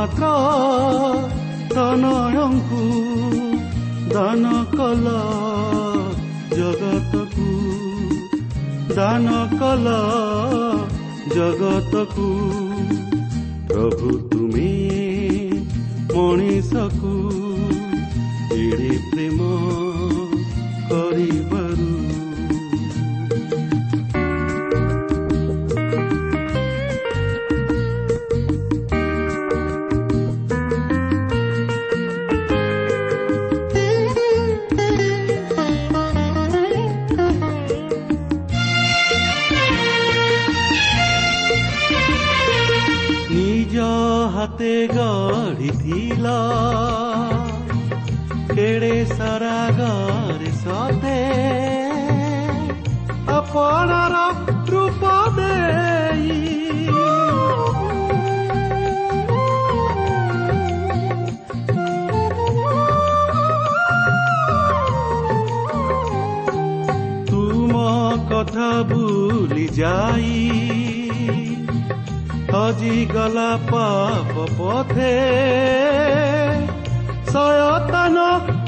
[0.00, 0.28] মাত্ৰ
[1.72, 2.82] তনয়ংকু
[4.12, 5.06] দান কল
[6.58, 7.48] জগতকু
[8.96, 9.26] দান
[9.60, 9.86] কল
[11.34, 12.28] জগতকু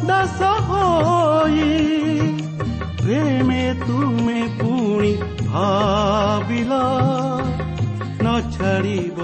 [0.09, 1.71] ଦାସ ହୋଇ
[3.03, 5.12] ପ୍ରେମେ ତୁମେ ପୁଣି
[5.43, 6.71] ଭାବିଲ
[8.22, 9.19] ନ ଛାଡ଼ିବ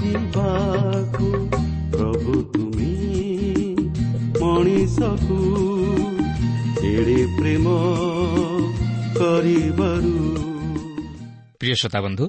[0.00, 1.28] ଯିବାକୁ
[1.92, 2.92] ପ୍ରଭୁ ତୁମେ
[4.40, 5.38] ମଣିଷକୁ
[6.90, 7.66] ଏଡ଼େ ପ୍ରେମ
[9.18, 10.14] କରିବାରୁ
[11.60, 12.24] ପ୍ରିୟ ଶ୍ରୋତା ବନ୍ଧୁ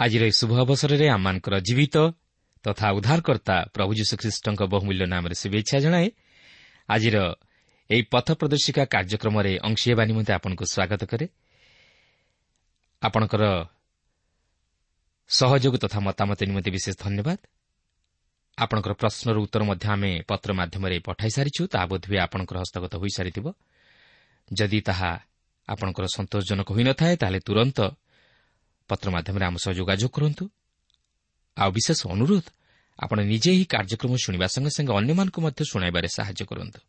[0.00, 1.96] ଆଜିର ଏହି ଶୁଭ ଅବସରରେ ଆମମାନଙ୍କର ଜୀବିତ
[2.64, 6.08] ତଥା ଉଦ୍ଧାରକର୍ତ୍ତା ପ୍ରଭୁ ଯୀଶୁଖ୍ରୀଷ୍ଟଙ୍କ ବହୁମୂଲ୍ୟ ନାମରେ ଶୁଭେଚ୍ଛା ଜଣାଏ
[6.88, 7.16] ଆଜିର
[7.90, 11.26] ଏହି ପଥ ପ୍ରଦର୍ଶିକା କାର୍ଯ୍ୟକ୍ରମରେ ଅଂଶୀ ହେବା ନିମନ୍ତେ ଆପଣଙ୍କୁ ସ୍ୱାଗତ କରେ।
[13.02, 13.44] ଆପଣଙ୍କର
[15.30, 17.38] ସହଯୋଗ ତଥା ମତାମତ ନିମନ୍ତେ ବିଶେଷ ଧନ୍ୟବାଦ।
[18.58, 23.46] ଆପଣଙ୍କର ପ୍ରଶ୍ନର ଉତ୍ତର ମଧ୍ୟ ଆମେ ପତ୍ର ମାଧ୍ୟମରେ ପଠାଇ ସାରିଛୁ ତାହା ବୋଧହୁଏ ଆପଣଙ୍କର ହସ୍ତଗତ ହୋଇସାରିଥିବ।
[24.52, 25.10] ଯଦି ତାହା
[25.68, 27.78] ଆପଣଙ୍କର ସନ୍ତୋଷଜନକ ହୋଇନଥାଏ ତାହେଲେ ତୁରନ୍ତ
[28.88, 30.44] ପତ୍ର ମାଧ୍ୟମରେ ଆମ ସହ ଯୋଗାଯୋଗ କରନ୍ତୁ।
[31.56, 32.46] ଆଉ ବିଶେଷ ଅନୁରୋଧ
[32.98, 36.80] ଆପଣ ନିଜେ ଏହି କାର୍ଯ୍ୟକ୍ରମ ଶୁଣିବା ସଙ୍ଗେ ସଙ୍ଗେ ଅନ୍ୟମାନଙ୍କୁ ମଧ୍ୟ ଶୁଣାଇବାରେ ସାହାଯ୍ୟ କରନ୍ତୁ।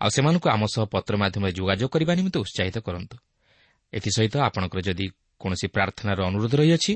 [0.00, 3.16] ଆଉ ସେମାନଙ୍କୁ ଆମ ସହ ପତ୍ର ମାଧ୍ୟମରେ ଯୋଗାଯୋଗ କରିବା ନିମନ୍ତେ ଉତ୍ସାହିତ କରନ୍ତୁ।
[3.92, 5.06] ଏଥିସହିତ ଆପଣଙ୍କର ଯଦି
[5.40, 6.92] କୌଣସି ପ୍ରାର୍ଥନାର ଅନୁରୋଧ ରହିଅଛି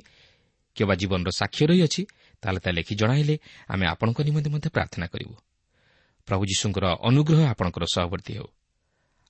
[0.77, 2.03] କିମ୍ବା ଜୀବନର ସାକ୍ଷ୍ୟ ରହିଅଛି
[2.43, 3.35] ତାହେଲେ ତାହା ଲେଖି ଜଣାଇଲେ
[3.69, 5.35] ଆମେ ଆପଣଙ୍କ ନିମନ୍ତେ ମଧ୍ୟ ପ୍ରାର୍ଥନା କରିବୁ।
[6.29, 8.49] ପ୍ରଭୁ ଯୀଶୁଙ୍କର ଅନୁଗ୍ରହ ଆପଣଙ୍କର ସହବର୍ତ୍ତୀ ହେଉ।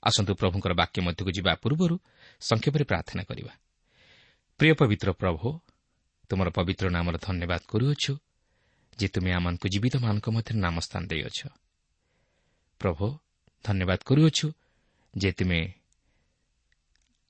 [0.02, 1.96] ଆସନ୍ତୁ ପ୍ରଭୁଙ୍କର ବାକ୍ୟ ମଧ୍ୟକୁ ଯିବା ପୂର୍ବରୁ
[2.40, 3.52] ସଂକ୍ଷେପରେ ପ୍ରାର୍ଥନା କରିବା।
[4.60, 5.46] ପ୍ରିୟ ପବିତ୍ର ପ୍ରଭୁ
[6.28, 8.12] ତୁମର ପବିତ୍ର ନାମର ଧନ୍ୟବାଦ କରୁଅଛୁ।
[9.00, 11.38] ଯେ ତୁମେ ଆମମାନଙ୍କୁ ଜୀବିତମାନଙ୍କ ମଧ୍ୟରେ ନାମ ସ୍ଥାନ ଦେଇଅଛ।
[12.80, 13.06] ପ୍ରଭୁ
[13.64, 14.46] ଧନ୍ୟବାଦ କରୁଅଛୁ
[15.14, 15.60] ଯେ ତୁମେ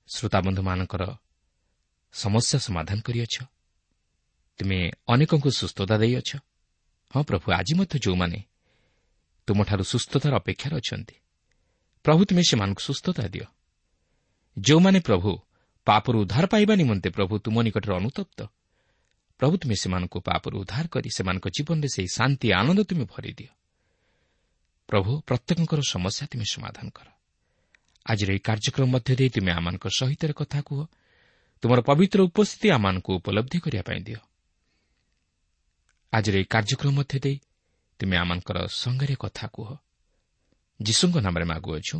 [0.09, 1.03] ଶ୍ରୋତାବନ୍ଧୁମାନଙ୍କର
[2.13, 3.35] ସମସ୍ୟା ସମାଧାନ କରିଅଛ।
[4.59, 4.79] ତୁମେ
[5.13, 6.29] ଅନେକଙ୍କୁ ସୁସ୍ଥତା ଦେଇଅଛ।
[7.13, 8.39] ହଁ ପ୍ରଭୁ ଆଜି ମଧ୍ୟ ଯେଉଁମାନେ
[9.47, 11.15] ତୁମଠାରୁ ସୁସ୍ଥତାର ଅପେକ୍ଷାରେ ଅଛନ୍ତି
[12.05, 13.47] ପ୍ରଭୁ ତୁମେ ସେମାନଙ୍କୁ ସୁସ୍ଥତା ଦିଅ।
[14.57, 15.31] ଯେଉଁମାନେ ପ୍ରଭୁ
[15.87, 18.39] ପାପରୁ ଉଦ୍ଧାର ପାଇବା ନିମନ୍ତେ ପ୍ରଭୁ ତୁମ ନିକଟରେ ଅନୁତପ୍ତ
[19.41, 23.51] ପ୍ରଭୁ ତୁମେ ସେମାନଙ୍କୁ ପାପରୁ ଉଦ୍ଧାର କରି ସେମାନଙ୍କ ଜୀବନରେ ସେହି ଶାନ୍ତି ଆନନ୍ଦ ତୁମେ ଭରିଦିଅ
[24.89, 27.07] ପ୍ରଭୁ ପ୍ରତ୍ୟେକଙ୍କର ସମସ୍ୟା ତୁମେ ସମାଧାନ କର
[28.05, 30.79] ଆଜିର ଏହି କାର୍ଯ୍ୟକ୍ରମ ମଧ୍ୟ ଦେଇ ତୁମେ ଆମମାନଙ୍କ ସହିତ କଥା କୁହ
[31.63, 34.19] ତୁମର ପବିତ୍ର ଉପସ୍ଥିତି ଆମମାନଙ୍କୁ ଉପଲବ୍ଧି କରିବା ପାଇଁ ଦିଅ
[36.13, 37.37] ଆଜିର ଏହି କାର୍ଯ୍ୟକ୍ରମ ମଧ୍ୟ ଦେଇ
[37.99, 39.69] ତୁମେ ଆମଙ୍କର ସଙ୍ଗରେ କଥା କୁହ
[40.79, 41.97] ଯୀଶୁଙ୍କ ନାମରେ ମାଗୁଅଛୁ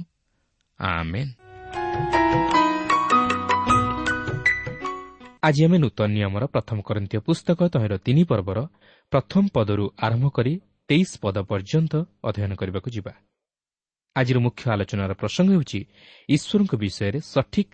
[0.79, 1.31] ଆମେନ୍
[5.43, 8.59] ଆଜି ଆମେ ନୂତନ ନିୟମର ପ୍ରଥମ କରନ୍ତୀୟ ପୁସ୍ତକ ତହିଁର ତିନି ପର୍ବର
[9.11, 10.53] ପ୍ରଥମ ପଦରୁ ଆରମ୍ଭ କରି
[10.89, 11.93] ତେଇଶ ପଦ ପର୍ଯ୍ୟନ୍ତ
[12.23, 13.13] ଅଧ୍ୟୟନ କରିବାକୁ ଯିବା
[14.15, 15.79] ଆଜିର ମୁଖ୍ୟ ଆଲୋଚନାର ପ୍ରସଙ୍ଗ ହେଉଛି
[16.29, 17.73] ଈଶ୍ୱରଙ୍କ ବିଷୟରେ ସଠିକ୍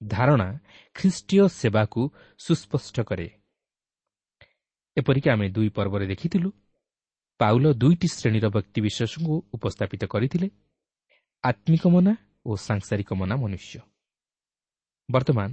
[0.00, 0.48] ଧାରଣା
[0.96, 2.00] ଖ୍ରୀଷ୍ଟୀୟ ସେବାକୁ
[2.40, 3.28] ସୁସ୍ପଷ୍ଟ କରେ
[4.96, 6.48] ଏପରିକି ଆମେ ଦୁଇ ପର୍ବରେ ଦେଖିଥିଲୁ
[7.40, 10.48] ପାଉଲ ଦୁଇଟି ଶ୍ରେଣୀର ବ୍ୟକ୍ତିବିଶେଷଙ୍କୁ ଉପସ୍ଥାପିତ କରିଥିଲେ
[11.44, 12.12] ଆତ୍ମିକ ମନା
[12.46, 13.74] ଓ ସାଂସାରିକ ମନା ମନୁଷ୍ୟ
[15.08, 15.50] ବର୍ତ୍ତମାନ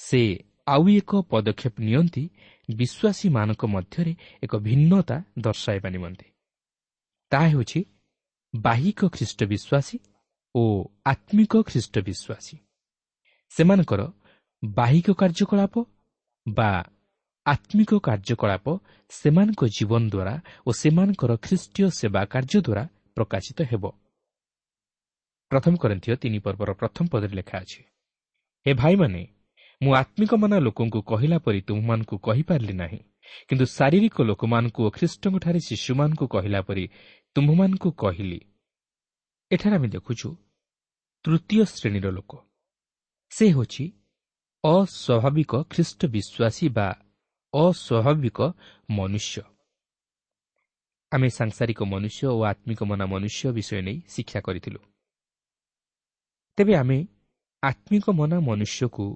[0.00, 0.22] ସେ
[0.66, 2.22] ଆଉ ଏକ ପଦକ୍ଷେପ ନିଅନ୍ତି
[2.68, 6.26] ବିଶ୍ୱାସୀମାନଙ୍କ ମଧ୍ୟରେ ଏକ ଭିନ୍ନତା ଦର୍ଶାଇବା ନିମନ୍ତେ।
[7.32, 7.80] ତାହା ହେଉଛି
[8.54, 9.96] ବାହିକ ଖ୍ରୀଷ୍ଟ ବିଶ୍ୱାସୀ
[10.54, 10.62] ଓ
[11.06, 12.56] ଆତ୍ମିକ ଖ୍ରୀଷ୍ଟ ବିଶ୍ୱାସୀ।
[13.50, 14.00] ସେମାନଙ୍କର
[14.64, 15.74] ବାହିକ କାର୍ଯ୍ୟକଳାପ
[16.46, 16.70] ବା
[17.46, 18.66] ଆତ୍ମିକ କାର୍ଯ୍ୟକଳାପ
[19.10, 20.34] ସେମାନଙ୍କ ଜୀବନ ଦ୍ୱାରା
[20.66, 22.82] ଓ ସେମାନଙ୍କର ଖ୍ରୀଷ୍ଟୀୟ ସେବା କାର୍ଯ୍ୟ ଦ୍ୱାରା
[23.14, 23.84] ପ୍ରକାଶିତ ହେବ।
[25.50, 27.80] ପ୍ରଥମ କରନ୍ଥୀୟ ତିନି ପର୍ବର ପ୍ରଥମ ପଦରେ ଲେଖା ଅଛି
[28.66, 29.22] ହେ ଭାଇମାନେ
[29.82, 32.98] ମୁଁ ଆତ୍ମିକମାନ ଲୋକଙ୍କୁ କହିଲା ପରି ତୁମମାନଙ୍କୁ କହିପାରିଲି ନାହିଁ।
[33.48, 36.84] କିନ୍ତୁ ଶାରୀରିକ ଲୋକମାନଙ୍କୁ ଓ ଖ୍ରୀଷ୍ଟଙ୍କଠାରେ ଶିଶୁମାନଙ୍କୁ କହିଲା ପରି
[37.34, 38.40] ତୁମ୍ଭମାନଙ୍କୁ କହିଲି।
[39.52, 40.28] ଏଠାରେ ଆମେ ଦେଖୁଛୁ
[41.24, 42.32] ତୃତୀୟ ଶ୍ରେଣୀର ଲୋକ।
[43.30, 43.84] ସେ ହେଉଛି
[44.64, 46.88] ଅସ୍ୱାଭାବିକ ଖ୍ରୀଷ୍ଟ ବିଶ୍ୱାସୀ ବା
[47.54, 48.38] ଅସ୍ୱାଭାବିକ
[48.90, 49.42] ମନୁଷ୍ୟ।
[51.12, 54.80] ଆମେ ସାଂସାରିକ ମନୁଷ୍ୟ ଓ ଆତ୍ମିକ ମନା ମନୁଷ୍ୟ ବିଷୟ ନେଇ ଶିକ୍ଷା କରିଥିଲୁ।
[56.58, 56.98] ତେବେ ଆମେ
[57.62, 59.06] ଆତ୍ମିକ ମନା ମନୁଷ୍ୟକୁ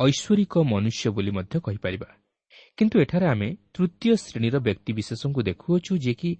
[0.00, 2.08] ଐଶ୍ୱରିକ ମନୁଷ୍ୟ ବୋଲି ମଧ୍ୟ କହିପାରିବା।
[2.76, 6.30] କିନ୍ତୁ ଏଠାରେ ଆମେ ତୃତୀୟ ଶ୍ରେଣୀର ବ୍ୟକ୍ତିବିଶେଷଙ୍କୁ ଦେଖୁଅଛୁ ଯେ କି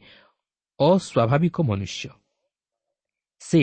[0.81, 2.09] ଅସ୍ୱାଭାବିକ ମନୁଷ୍ୟ।
[3.41, 3.63] ସେ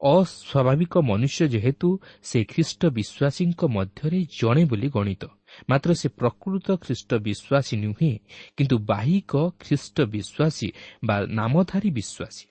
[0.00, 1.88] ଅସ୍ୱାଭାବିକ ମନୁଷ୍ୟ ଯେହେତୁ
[2.22, 5.24] ସେ ଖ୍ରୀଷ୍ଟ ବିଶ୍ୱାସୀଙ୍କ ମଧ୍ୟରେ ଜଣେ ବୋଲି ଗଣିତ।
[5.70, 8.12] ମାତ୍ର ସେ ପ୍ରକୃତ ଖ୍ରୀଷ୍ଟ ବିଶ୍ୱାସୀ ନୁହେଁ
[8.56, 10.68] କିନ୍ତୁ ବାହିକ ଖ୍ରୀଷ୍ଟ ବିଶ୍ୱାସୀ
[11.04, 12.44] ବା ନାମଧାରୀ ବିଶ୍ୱାସୀ।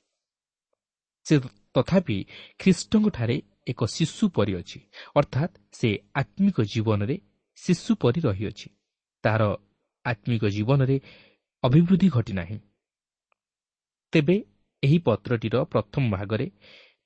[1.25, 1.35] ସେ
[1.73, 2.17] ତଥାପି
[2.59, 4.79] ଖ୍ରୀଷ୍ଟଙ୍କଠାରେ ଏକ ଶିଶୁ ପରି ଅଛି।
[5.15, 7.15] ଅର୍ଥାତ୍ ସେ ଆତ୍ମିକ ଜୀବନରେ
[7.57, 8.67] ଶିଶୁ ପରି ରହିଅଛି।
[9.23, 9.43] ତାହାର
[10.05, 10.97] ଆତ୍ମିକ ଜୀବନରେ
[11.63, 12.57] ଅଭିବୃଦ୍ଧି ଘଟିନାହିଁ
[14.13, 14.35] ତେବେ
[14.83, 16.47] ଏହି ପତ୍ରଟିର ପ୍ରଥମ ଭାଗରେ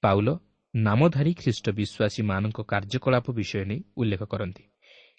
[0.03, 0.27] ପାଉଲ
[0.73, 4.63] ନାମଧାରୀ ଖ୍ରୀଷ୍ଟ ବିଶ୍ୱାସୀମାନଙ୍କ କାର୍ଯ୍ୟକଳାପ ବିଷୟ ନେଇ ଉଲ୍ଲେଖ କରନ୍ତି।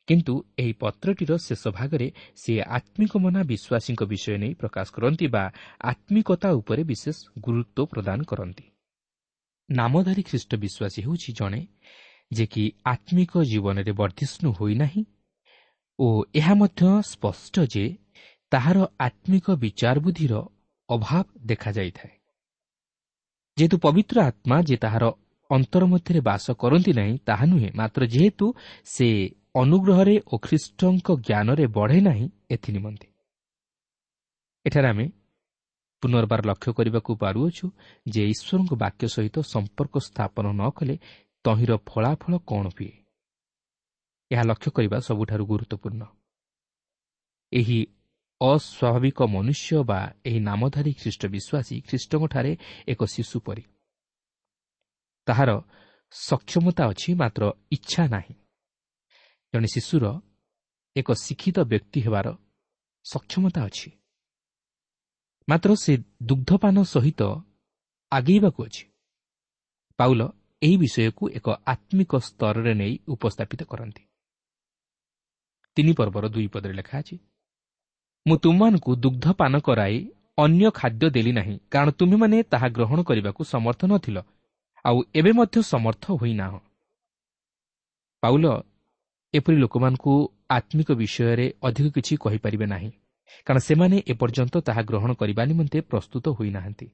[0.09, 5.45] କିନ୍ତୁ ଏହି ପତ୍ରଟିର ଶେଷ ଭାଗରେ ସେ ଆତ୍ମିକ ମନା ବିଶ୍ୱାସୀଙ୍କ ବିଷୟ ନେଇ ପ୍ରକାଶ କରନ୍ତି ବା
[5.83, 8.65] ଆତ୍ମିକତା ଉପରେ ବିଶେଷ ଗୁରୁତ୍ୱ ପ୍ରଦାନ କରନ୍ତି।
[9.69, 11.61] ନାମଧାରୀ ଖ୍ରୀଷ୍ଟ ବିଶ୍ୱାସୀ ହେଉଛି ଜଣେ
[12.31, 15.03] ଯେ କି ଆତ୍ମିକ ଜୀବନରେ ବର୍ଦ୍ଧିଷ୍ଣୁ ହୋଇନାହିଁ
[15.99, 17.85] ଓ ଏହା ମଧ୍ୟ ସ୍ପଷ୍ଟ ଯେ
[18.53, 20.35] ତାହାର ଆତ୍ମିକ ବିଚାର ବୁଦ୍ଧିର
[20.89, 22.15] ଅଭାବ ଦେଖାଯାଇଥାଏ।
[23.57, 25.05] ଯେହେତୁ ପବିତ୍ର ଆତ୍ମା ଯେ ତାହାର
[25.51, 28.47] ଅନ୍ତର ମଧ୍ୟରେ ବାସ କରନ୍ତି ନାହିଁ ତାହା ନୁହେଁ ମାତ୍ର ଯେହେତୁ
[28.85, 29.09] ସେ
[29.55, 33.09] ଅନୁଗ୍ରହରେ ଓ ଖ୍ରୀଷ୍ଟଙ୍କ ଜ୍ଞାନରେ ବଢ଼େ ନାହିଁ ଏଥିନିମନ୍ତେ
[34.67, 35.07] ଏଠାରେ ଆମେ
[36.03, 37.71] ପୁନର୍ବାର ଲକ୍ଷ୍ୟ କରିବାକୁ ପାରୁଅଛୁ
[38.09, 40.99] ଯେ ଈଶ୍ୱରଙ୍କ ବାକ୍ୟ ସହିତ ସମ୍ପର୍କ ସ୍ଥାପନ ନ କଲେ
[41.45, 42.93] ତହିଁର ଫଳାଫଳ କ'ଣ ହୁଏ?
[44.31, 46.03] ଏହା ଲକ୍ଷ୍ୟ କରିବା ସବୁଠାରୁ ଗୁରୁତ୍ୱପୂର୍ଣ୍ଣ।
[47.53, 47.87] ଏହି
[48.41, 52.57] ଅସ୍ୱାଭାବିକ ମନୁଷ୍ୟ ବା ଏହି ନାମଧାରୀ ଖ୍ରୀଷ୍ଟ ବିଶ୍ୱାସୀ ଖ୍ରୀଷ୍ଟଙ୍କଠାରେ
[52.89, 53.63] ଏକ ଶିଶୁ ପରି।
[55.27, 55.51] ତାହାର
[56.11, 58.35] ସକ୍ଷମତା ଅଛି ମାତ୍ର ଇଚ୍ଛା ନାହିଁ।
[59.55, 60.21] ଜଣେ ଶିଶୁର
[60.97, 62.27] ଏକ ଶିକ୍ଷିତ ବ୍ୟକ୍ତି ହେବାର
[63.05, 63.91] ସକ୍ଷମତା ଅଛି।
[65.49, 67.23] ମାତ୍ର ସେ ଦୁଗ୍ଧପାନ ସହିତ
[68.13, 68.85] ଆଗେଇବାକୁ ଅଛି।
[69.99, 70.21] ପାଉଲ
[70.63, 74.03] ଏହି ବିଷୟକୁ ଏକ ଆତ୍ମିକ ସ୍ତରରେ ନେଇ ଉପସ୍ଥାପିତ କରନ୍ତି।
[75.77, 77.17] ତିନି ପର୍ବର ଦୁଇ ପଦରେ ଲେଖା ଅଛି
[78.27, 79.99] ମୁଁ ତୁମମାନଙ୍କୁ ଦୁଗ୍ଧପାନ କରାଇ
[80.39, 84.19] ଅନ୍ୟ ଖାଦ୍ୟ ଦେଲି ନାହିଁ କାରଣ ତୁମେମାନେ ତାହା ଗ୍ରହଣ କରିବାକୁ ସମର୍ଥ ନଥିଲ
[84.85, 86.59] ଆଉ ଏବେ ମଧ୍ୟ ସମର୍ଥ ହୋଇନାହଁ।
[88.23, 88.47] ପାଉଲ
[89.35, 90.13] ଏପରି ଲୋକମାନଙ୍କୁ
[90.51, 92.91] ଆତ୍ମିକ ବିଷୟରେ ଅଧିକ କିଛି କହିପାରିବେ ନାହିଁ।
[93.47, 96.87] କାରଣ ସେମାନେ ଏପର୍ଯ୍ୟନ୍ତ ତାହା ଗ୍ରହଣ କରିବା ନିମନ୍ତେ ପ୍ରସ୍ତୁତ ହୋଇନାହାନ୍ତି।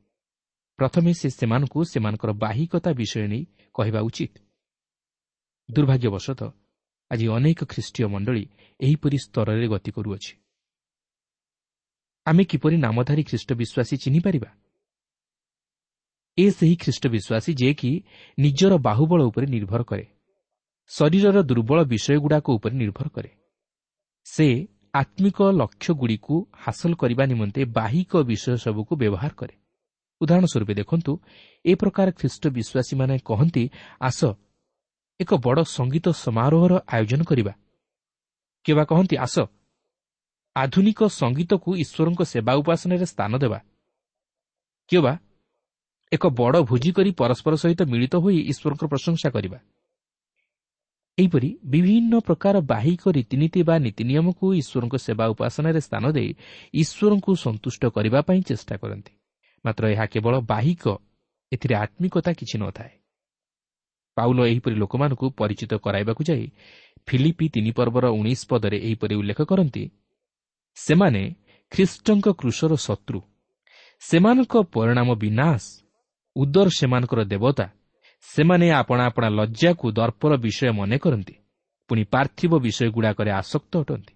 [0.78, 4.34] ପ୍ରଥମେ ସେ ସେମାନଙ୍କୁ ସେମାନଙ୍କର ବାହିକତା ବିଷୟ ନେଇ କହିବା ଉଚିତ।
[5.70, 6.50] ଦୁର୍ଭାଗ୍ୟବଶତଃ
[7.10, 8.44] ଆଜି ଅନେକ ଖ୍ରୀଷ୍ଟୀୟ ମଣ୍ଡଳୀ
[8.80, 10.32] ଏହିପରି ସ୍ତରରେ ଗତି କରୁଅଛି।
[12.26, 14.50] ଆମେ କିପରି ନାମଧାରୀ ଖ୍ରୀଷ୍ଟ ବିଶ୍ୱାସୀ ଚିହ୍ନିପାରିବା?
[16.38, 18.02] ଏ ସେହି ଖ୍ରୀଷ୍ଟ ବିଶ୍ୱାସୀ ଯିଏକି
[18.38, 20.06] ନିଜର ବାହୁବଳ ଉପରେ ନିର୍ଭର କରେ
[20.90, 23.30] ଶରୀରର ଦୁର୍ବଳ ବିଷୟଗୁଡ଼ାକ ଉପରେ ନିର୍ଭର କରେ।
[24.24, 29.54] ସେ ଆତ୍ମିକ ଲକ୍ଷ୍ୟଗୁଡ଼ିକୁ ହାସଲ କରିବା ନିମନ୍ତେ ବାହିକ ବିଷୟ ସବୁକୁ ବ୍ୟବହାର କରେ।
[30.20, 31.12] ଉଦାହରଣ ସ୍ୱରୂପ ଦେଖନ୍ତୁ
[31.64, 33.64] ଏ ପ୍ରକାର ଖ୍ରୀଷ୍ଟ ବିଶ୍ୱାସୀମାନେ କହନ୍ତି
[34.00, 34.20] ଆସ
[35.20, 37.52] ଏକ ବଡ଼ ସଙ୍ଗୀତ ସମାରୋହର ଆୟୋଜନ କରିବା।
[38.64, 39.36] କିମ୍ବା କହନ୍ତି ଆସ
[40.56, 43.58] ଆଧୁନିକ ସଙ୍ଗୀତକୁ ଈଶ୍ୱରଙ୍କ ସେବା ଉପାସନାରେ ସ୍ଥାନ ଦେବା।
[44.90, 45.12] କିମ୍ବା
[46.12, 49.58] ଏକ ବଡ଼ ଭୋଜି କରି ପରସ୍ପର ସହିତ ମିଳିତ ହୋଇ ଈଶ୍ୱରଙ୍କ ପ୍ରଶଂସା କରିବା।
[51.18, 56.30] ଏହିପରି ବିଭିନ୍ନ ପ୍ରକାର ବାହିକ ରୀତିନୀତି ବା ନୀତି ନିୟମକୁ ଈଶ୍ୱରଙ୍କ ସେବା ଉପାସନାରେ ସ୍ଥାନ ଦେଇ
[56.74, 59.12] ଈଶ୍ୱରଙ୍କୁ ସନ୍ତୁଷ୍ଟ କରିବା ପାଇଁ ଚେଷ୍ଟା କରନ୍ତି।
[59.64, 60.84] ମାତ୍ର ଏହା କେବଳ ବାହିକ
[61.52, 62.92] ଏଥିରେ ଆତ୍ମିକତା କିଛି ନଥାଏ।
[64.16, 66.44] ପାଉଲ ଏହିପରି ଲୋକମାନଙ୍କୁ ପରିଚିତ କରାଇବାକୁ ଯାଇ
[67.08, 69.84] ଫିଲିପି ତିନି ପର୍ବର ଉଣେଇଶ ପଦରେ ଏହିପରି ଉଲ୍ଲେଖ କରନ୍ତି
[70.76, 71.22] ସେମାନେ
[71.72, 73.20] ଖ୍ରୀଷ୍ଟଙ୍କ କୃଷର ଶତ୍ରୁ।
[74.02, 75.62] ସେମାନଙ୍କ ପରିଣାମ ବିନାଶ।
[76.36, 77.66] ଉଦର ସେମାନଙ୍କର ଦେବତା
[78.22, 81.34] ସେମାନେ ଆପଣା ଆପଣା ଲଜ୍ଜାକୁ ଦର୍ପର ବିଷୟ ମନେ କରନ୍ତି
[81.88, 84.14] ପୁଣି ପାର୍ଥିବ ବିଷୟଗୁଡ଼ାକରେ ଆସକ୍ତ ଅଟନ୍ତି।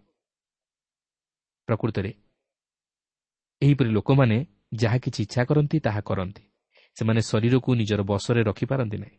[1.66, 2.12] ପ୍ରକୃତରେ
[3.62, 6.42] ଏହିପରି ଲୋକମାନେ ଯାହା କିଛି ଇଚ୍ଛା କରନ୍ତି ତାହା କରନ୍ତି।
[6.96, 9.18] ସେମାନେ ଶରୀରକୁ ନିଜର ବସରେ ରଖିପାରନ୍ତି ନାହିଁ।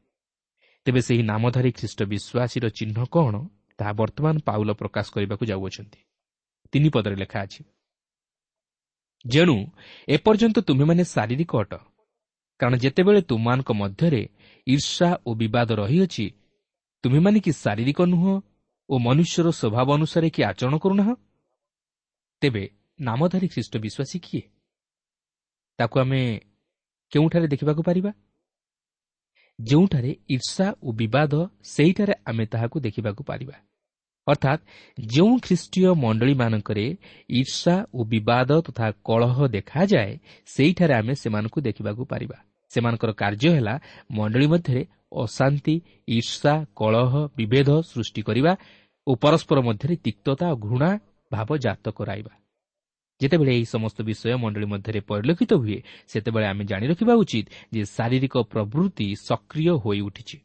[0.85, 3.35] ତେବେ ସେହି ନାମଧାରୀ ଖ୍ରୀଷ୍ଟ ବିଶ୍ୱାସୀର ଚିହ୍ନ କ'ଣ
[3.77, 5.99] ତାହା ବର୍ତ୍ତମାନ ପାଉଲ ପ୍ରକାଶ କରିବାକୁ ଯାଉଅଛନ୍ତି।
[6.73, 7.63] ତିନି ପଦରେ ଲେଖା ଅଛି।
[9.25, 9.55] ଯେଣୁ
[10.07, 11.73] ଏପର୍ଯ୍ୟନ୍ତ ତୁମେମାନେ ଶାରୀରିକ ଅଟ
[12.59, 14.29] କାରଣ ଯେତେବେଳେ ତୁମମାନଙ୍କ ମଧ୍ୟରେ
[14.67, 16.31] ଈର୍ଷା ଓ ବିବାଦ ରହିଅଛି
[17.03, 18.41] ତୁମେମାନେ କି ଶାରୀରିକ ନୁହଁ
[18.89, 21.09] ଓ ମନୁଷ୍ୟର ସ୍ୱଭାବ ଅନୁସାରେ କି ଆଚରଣ କରୁନାହ?
[22.41, 24.41] ତେବେ ନାମଧାରୀ ଖ୍ରୀଷ୍ଟ ବିଶ୍ୱାସୀ କିଏ?
[25.77, 26.21] ତାକୁ ଆମେ
[27.11, 28.11] କେଉଁଠାରେ ଦେଖିବାକୁ ପାରିବା?
[29.61, 31.33] ଯେଉଁଠାରେ ଈର୍ଷା ଓ ବିବାଦ
[31.63, 33.53] ସେହିଠାରେ ଆମେ ତାହାକୁ ଦେଖିବାକୁ ପାରିବା।
[34.27, 34.61] ଅର୍ଥାତ୍
[35.05, 36.85] ଯେଉଁ ଖ୍ରୀଷ୍ଟୀୟ ମଣ୍ଡଳୀମାନଙ୍କରେ
[37.29, 40.11] ଈର୍ଷା ଓ ବିବାଦ ତଥା କଳହ ଦେଖାଯାଏ
[40.45, 43.75] ସେହିଠାରେ ଆମେ ସେମାନଙ୍କୁ ଦେଖିବାକୁ ପାରିବା। ସେମାନଙ୍କର କାର୍ଯ୍ୟ ହେଲା
[44.11, 44.81] ମଣ୍ଡଳୀ ମଧ୍ୟରେ
[45.23, 45.75] ଅଶାନ୍ତି
[46.07, 48.53] ଈର୍ଷା କଳହ ବିଭେଦ ସୃଷ୍ଟି କରିବା
[49.07, 50.89] ଓ ପରସ୍ପର ମଧ୍ୟରେ ତିକ୍ତତା ଓ ଘୃଣା
[51.31, 52.33] ଭାବ ଜାତ କରାଇବା।
[53.21, 58.35] ଯେତେବେଳେ ଏହି ସମସ୍ତ ବିଷୟ ମଣ୍ଡଳୀ ମଧ୍ୟରେ ପରିଲକ୍ଷିତ ହୁଏ ସେତେବେଳେ ଆମେ ଜାଣି ରଖିବା ଉଚିତ ଯେ ଶାରୀରିକ
[58.53, 60.37] ପ୍ରବୃତ୍ତି ସକ୍ରିୟ ହୋଇ ଉଠିଛି।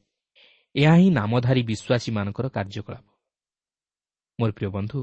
[0.74, 3.04] ଏହା ହିଁ ନାମଧାରୀ ବିଶ୍ୱାସୀମାନଙ୍କର କାର୍ଯ୍ୟକଳାପ।
[4.38, 5.00] ମୋର ପ୍ରିୟ ବନ୍ଧୁ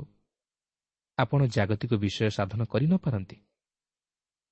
[1.17, 3.37] ଆପଣ ଜାଗତିକ ବିଷୟ ସାଧନ କରିନପାରନ୍ତି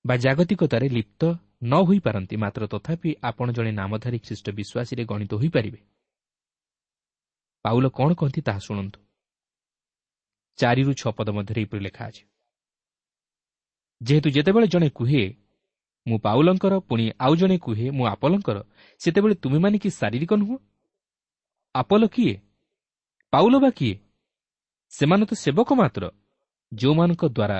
[0.05, 1.21] ବା ଜାଗତିକତାରେ ଲିପ୍ତ
[1.61, 5.79] ନ ହୋଇପାରନ୍ତି ମାତ୍ର ତଥାପି ଆପଣ ଜଣେ ନାମଧାରୀ ଖ୍ରୀଷ୍ଟ ବିଶ୍ୱାସୀରେ ଗଣିତ ହୋଇପାରିବେ।
[7.63, 8.99] ପାଉଲ କ'ଣ କହନ୍ତି ତାହା ଶୁଣନ୍ତୁ।
[10.59, 12.23] ଚାରିରୁ ଛଅ ପଦ ମଧ୍ୟରେ ଏପରି ଲେଖା ଅଛି।
[14.01, 15.23] ଯେହେତୁ ଯେତେବେଳେ ଜଣେ କୁହେ
[16.07, 18.57] ମୁଁ ପାଉଲଙ୍କର ପୁଣି ଆଉ ଜଣେ କୁହେ ମୁଁ ଆପଲଙ୍କର
[18.99, 20.57] ସେତେବେଳେ ତୁମେମାନେ କି ଶାରୀରିକ ନୁହଁ?
[21.75, 22.35] ଆପଲ କିଏ?
[23.31, 23.95] ପାଉଲ ବା କିଏ?
[24.89, 26.03] ସେମାନେ ତ ସେବକ ମାତ୍ର
[26.73, 27.59] ଯେଉଁମାନଙ୍କ ଦ୍ୱାରା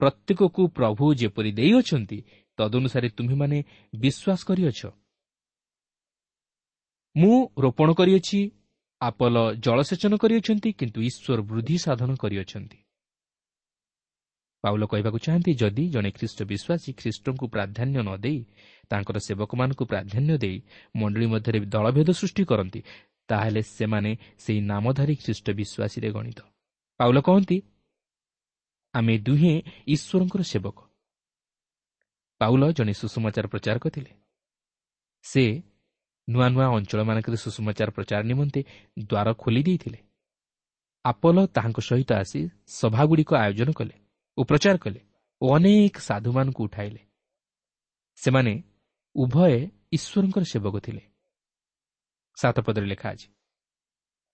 [0.00, 2.18] ପ୍ରତ୍ୟେକକୁ ପ୍ରଭୁ ଯେପରି ଦେଇଅଛନ୍ତି
[2.58, 3.58] ତଦନୁସାରେ ତୁମେମାନେ
[3.94, 4.80] ବିଶ୍ୱାସ କରିଅଛ।
[7.16, 8.40] ମୁଁ ରୋପଣ କରିଅଛି
[9.00, 12.78] ଆପଲ ଜଳସେଚନ କରିଅଛନ୍ତି କିନ୍ତୁ ଈଶ୍ୱର ବୃଦ୍ଧି ସାଧନ କରିଅଛନ୍ତି।
[14.64, 18.40] ପାଉଲ କହିବାକୁ ଚାହାନ୍ତି ଯଦି ଜଣେ ଖ୍ରୀଷ୍ଟ ବିଶ୍ୱାସୀ ଖ୍ରୀଷ୍ଟଙ୍କୁ ପ୍ରାଧାନ୍ୟ ନ ଦେଇ
[18.90, 20.56] ତାଙ୍କର ସେବକମାନଙ୍କୁ ପ୍ରାଧାନ୍ୟ ଦେଇ
[20.96, 22.80] ମଣ୍ଡଳୀ ମଧ୍ୟରେ ଦଳଭେଦ ସୃଷ୍ଟି କରନ୍ତି
[23.28, 24.10] ତାହେଲେ ସେମାନେ
[24.44, 26.38] ସେହି ନାମଧାରୀ ଖ୍ରୀଷ୍ଟ ବିଶ୍ୱାସୀରେ ଗଣିତ।
[27.00, 27.58] ପାଉଲ କହନ୍ତି
[28.94, 29.54] ଆମେ ଦୁହେଁ
[29.94, 30.78] ଈଶ୍ୱରଙ୍କର ସେବକ।
[32.44, 34.12] ପାଉଲ ଜଣେ ସୁଷମାଚାର ପ୍ରଚାର କରିଥିଲେ।
[35.24, 35.44] ସେ
[36.28, 38.60] ନୂଆ ନୂଆ ଅଞ୍ଚଳମାନଙ୍କରେ ସୁଷମାଚାର ପ୍ରଚାର ନିମନ୍ତେ
[39.00, 40.00] ଦ୍ୱାର ଖୋଲି ଦେଇଥିଲେ।
[41.04, 43.96] ଆପଲ ତାହାଙ୍କ ସହିତ ଆସି ସଭାଗୁଡ଼ିକ ଆୟୋଜନ କଲେ
[44.38, 45.00] ଓ ପ୍ରଚାର କଲେ
[45.42, 47.02] ଓ ଅନେକ ସାଧୁମାନଙ୍କୁ ଉଠାଇଲେ।
[48.18, 48.52] ସେମାନେ
[49.14, 49.54] ଉଭୟ
[49.96, 51.02] ଈଶ୍ୱରଙ୍କର ସେବକ ଥିଲେ।
[52.36, 53.28] ସାତ ପଦରେ ଲେଖା ଅଛି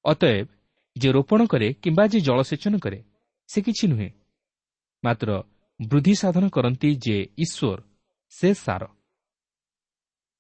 [0.05, 0.49] ଅତଏବ
[0.97, 2.99] ଯେ ରୋପଣ କରେ କିମ୍ବା ଯେ ଜଳସେଚନ କରେ
[3.49, 4.11] ସେ କିଛି ନୁହେଁ।
[5.05, 5.29] ମାତ୍ର
[5.81, 7.79] ବୃଦ୍ଧି ସାଧନ କରନ୍ତି ଯେ ଈଶ୍ୱର
[8.33, 8.83] ସେ ସାର।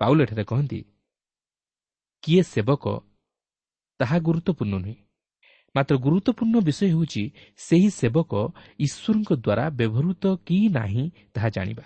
[0.00, 0.80] ପାଉଲ ଏଠାରେ କହନ୍ତି
[2.22, 2.84] କିଏ ସେବକ
[4.00, 4.96] ତାହା ଗୁରୁତ୍ୱପୂର୍ଣ୍ଣ ନୁହେଁ।
[5.74, 7.22] ମାତ୍ର ଗୁରୁତ୍ୱପୂର୍ଣ୍ଣ ବିଷୟ ହେଉଛି
[7.58, 8.32] ସେହି ସେବକ
[8.86, 11.04] ଈଶ୍ୱରଙ୍କ ଦ୍ୱାରା ବ୍ୟବହୃତ କି ନାହିଁ
[11.34, 11.84] ତାହା ଜାଣିବା।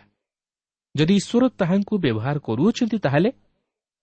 [0.94, 3.30] ଯଦି ଈଶ୍ୱର ତାହାଙ୍କୁ ବ୍ୟବହାର କରୁଅଛନ୍ତି ତାହେଲେ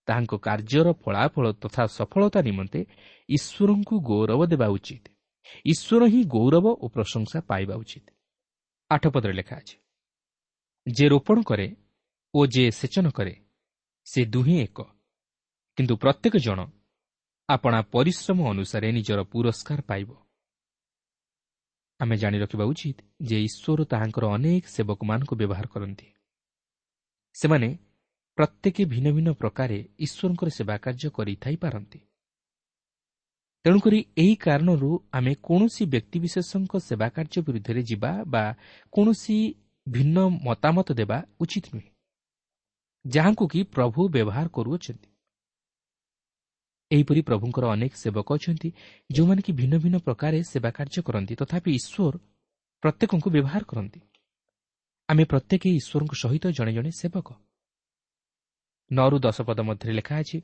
[0.08, 2.80] ତାହାଙ୍କ କାର୍ଯ୍ୟର ଫଳାଫଳ ତଥା ସଫଳତା ନିମନ୍ତେ
[3.28, 5.04] ଈଶ୍ୱରଙ୍କୁ ଗୌରବ ଦେବା ଉଚିତ।
[5.64, 8.06] ଈଶ୍ୱର ହିଁ ଗୌରବ ଓ ପ୍ରଶଂସା ପାଇବା ଉଚିତ।
[8.90, 9.76] ଆଠ ପଦରେ ଲେଖା ଅଛି
[10.86, 11.66] ଯେ ରୋପଣ କରେ
[12.34, 13.34] ଓ ଯେ ସେଚନ କରେ
[14.06, 14.78] ସେ ଦୁହେଁ ଏକ।
[15.78, 16.60] କିନ୍ତୁ ପ୍ରତ୍ୟେକ ଜଣ
[17.48, 20.10] ଆପଣା ପରିଶ୍ରମ ଅନୁସାରେ ନିଜର ପୁରସ୍କାର ପାଇବ।
[22.00, 22.98] ଆମେ ଜାଣି ରଖିବା ଉଚିତ
[23.28, 26.08] ଯେ ଈଶ୍ୱର ତାହାଙ୍କର ଅନେକ ସେବକମାନଙ୍କୁ ବ୍ୟବହାର କରନ୍ତି।
[27.36, 27.68] ସେମାନେ
[28.38, 32.00] ପ୍ରତ୍ୟେକ ଭିନ୍ନ ଭିନ୍ନ ପ୍ରକାରେ ଈଶ୍ୱରଙ୍କର ସେବା କାର୍ଯ୍ୟ କରିଥାଇପାରନ୍ତି
[33.64, 38.44] ତେଣୁକରି ଏହି କାରଣରୁ ଆମେ କୌଣସି ବ୍ୟକ୍ତିବିଶେଷଙ୍କ ସେବା କାର୍ଯ୍ୟ ବିରୁଦ୍ଧରେ ଯିବା ବା
[38.92, 39.38] କୌଣସି
[39.86, 41.91] ଭିନ୍ନ ମତାମତ ଦେବା ଉଚିତ ନୁହେଁ।
[43.04, 45.08] ଯାହାଙ୍କୁ କି ପ୍ରଭୁ ବ୍ୟବହାର କରୁଅଛନ୍ତି।
[46.90, 48.68] ଏହିପରି ପ୍ରଭୁଙ୍କର ଅନେକ ସେବକ ଅଛନ୍ତି
[49.10, 52.14] ଯେଉଁମାନେ କି ଭିନ୍ନ ଭିନ୍ନ ପ୍ରକାରେ ସେବା କାର୍ଯ୍ୟ କରନ୍ତି ତଥାପି ଈଶ୍ୱର
[52.82, 54.00] ପ୍ରତ୍ୟେକଙ୍କୁ ବ୍ୟବହାର କରନ୍ତି।
[55.08, 57.28] ଆମେ ପ୍ରତ୍ୟେକ ଈଶ୍ୱରଙ୍କ ସହିତ ଜଣେ ଜଣେ ସେବକ।
[58.90, 60.38] ନଅରୁ ଦଶ ପଦ ମଧ୍ୟରେ ଲେଖା ଅଛି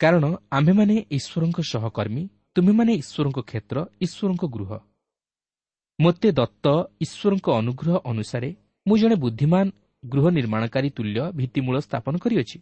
[0.00, 4.70] କାରଣ ଆମ୍ଭେମାନେ ଈଶ୍ୱରଙ୍କ ସହକର୍ମୀ ତୁମେମାନେ ଈଶ୍ୱରଙ୍କ କ୍ଷେତ୍ର ଈଶ୍ୱରଙ୍କ ଗୃହ।
[5.98, 6.66] ମୋତେ ଦତ୍ତ
[7.04, 8.50] ଈଶ୍ୱରଙ୍କ ଅନୁଗ୍ରହ ଅନୁସାରେ
[8.86, 9.66] ମୁଁ ଜଣେ ବୁଦ୍ଧିମାନ
[10.08, 12.58] ଗୃହ ନିର୍ମାଣକାରୀ ତୁଲ୍ୟ ଭିତ୍ତିମୂଳ ସ୍ଥାପନ କରିଅଛି।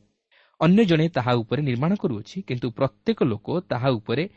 [0.61, 4.29] ଅନ୍ୟ ଜଣେ ତାହା ଉପରେ ନିର୍ମାଣ କରୁଅଛି କିନ୍ତୁ ପ୍ରତ୍ୟେକ ଲୋକ ତାହା ଉପରେ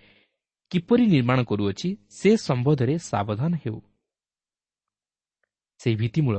[0.72, 3.80] କିପରି ନିର୍ମାଣ କରୁଅଛି ସେ ସମ୍ବନ୍ଧରେ ସାବଧାନ ହେଉ।
[5.80, 6.38] ସେହି ଭିତ୍ତିମୂଳ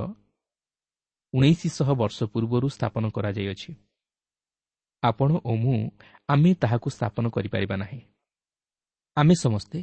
[1.34, 3.70] ଉଣେଇଶ ଶହ ବର୍ଷ ପୂର୍ବରୁ ସ୍ଥାପନ କରାଯାଇଅଛି।
[5.02, 5.90] ଆପଣ ଓ ମୁଁ
[6.28, 8.00] ଆମେ ତାହାକୁ ସ୍ଥାପନ କରିପାରିବା ନାହିଁ।
[9.16, 9.78] ଆମେ ସମସ୍ତେ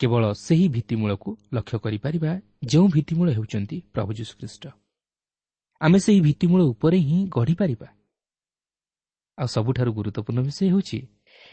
[0.00, 4.64] କେବଳ ସେହି ଭିତ୍ତିମୂଳକୁ ଲକ୍ଷ୍ୟ କରିପାରିବା ଯେଉଁ ଭିତ୍ତିମୂଳ ହେଉଛନ୍ତି ପ୍ରଭୁ ଯୀଶୁଖ୍ରୀଷ୍ଟ।
[5.82, 7.88] ଆମେ ସେହି ଭିତ୍ତିମୂଳ ଉପରେ ହିଁ ଗଢ଼ିପାରିବା
[9.38, 10.98] ଆଉ ସବୁଠାରୁ ଗୁରୁତ୍ୱପୂର୍ଣ୍ଣ ବିଷୟ ହେଉଛି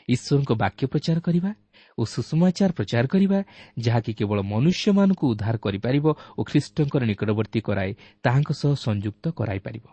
[0.09, 1.51] ଈଶ୍ୱରଙ୍କ ବାକ୍ୟ ପ୍ରଚାର କରିବା
[1.97, 3.39] ଓ ସୁଷମାଚାର ପ୍ରଚାର କରିବା
[3.79, 6.05] ଯାହାକି କେବଳ ମନୁଷ୍ୟମାନଙ୍କୁ ଉଦ୍ଧାର କରିପାରିବ
[6.37, 7.91] ଓ ଖ୍ରୀଷ୍ଟଙ୍କର ନିକଟବର୍ତ୍ତୀ କରାଇ
[8.23, 9.85] ତାହାଙ୍କ ସହ ସଂଯୁକ୍ତ କରାଇପାରିବ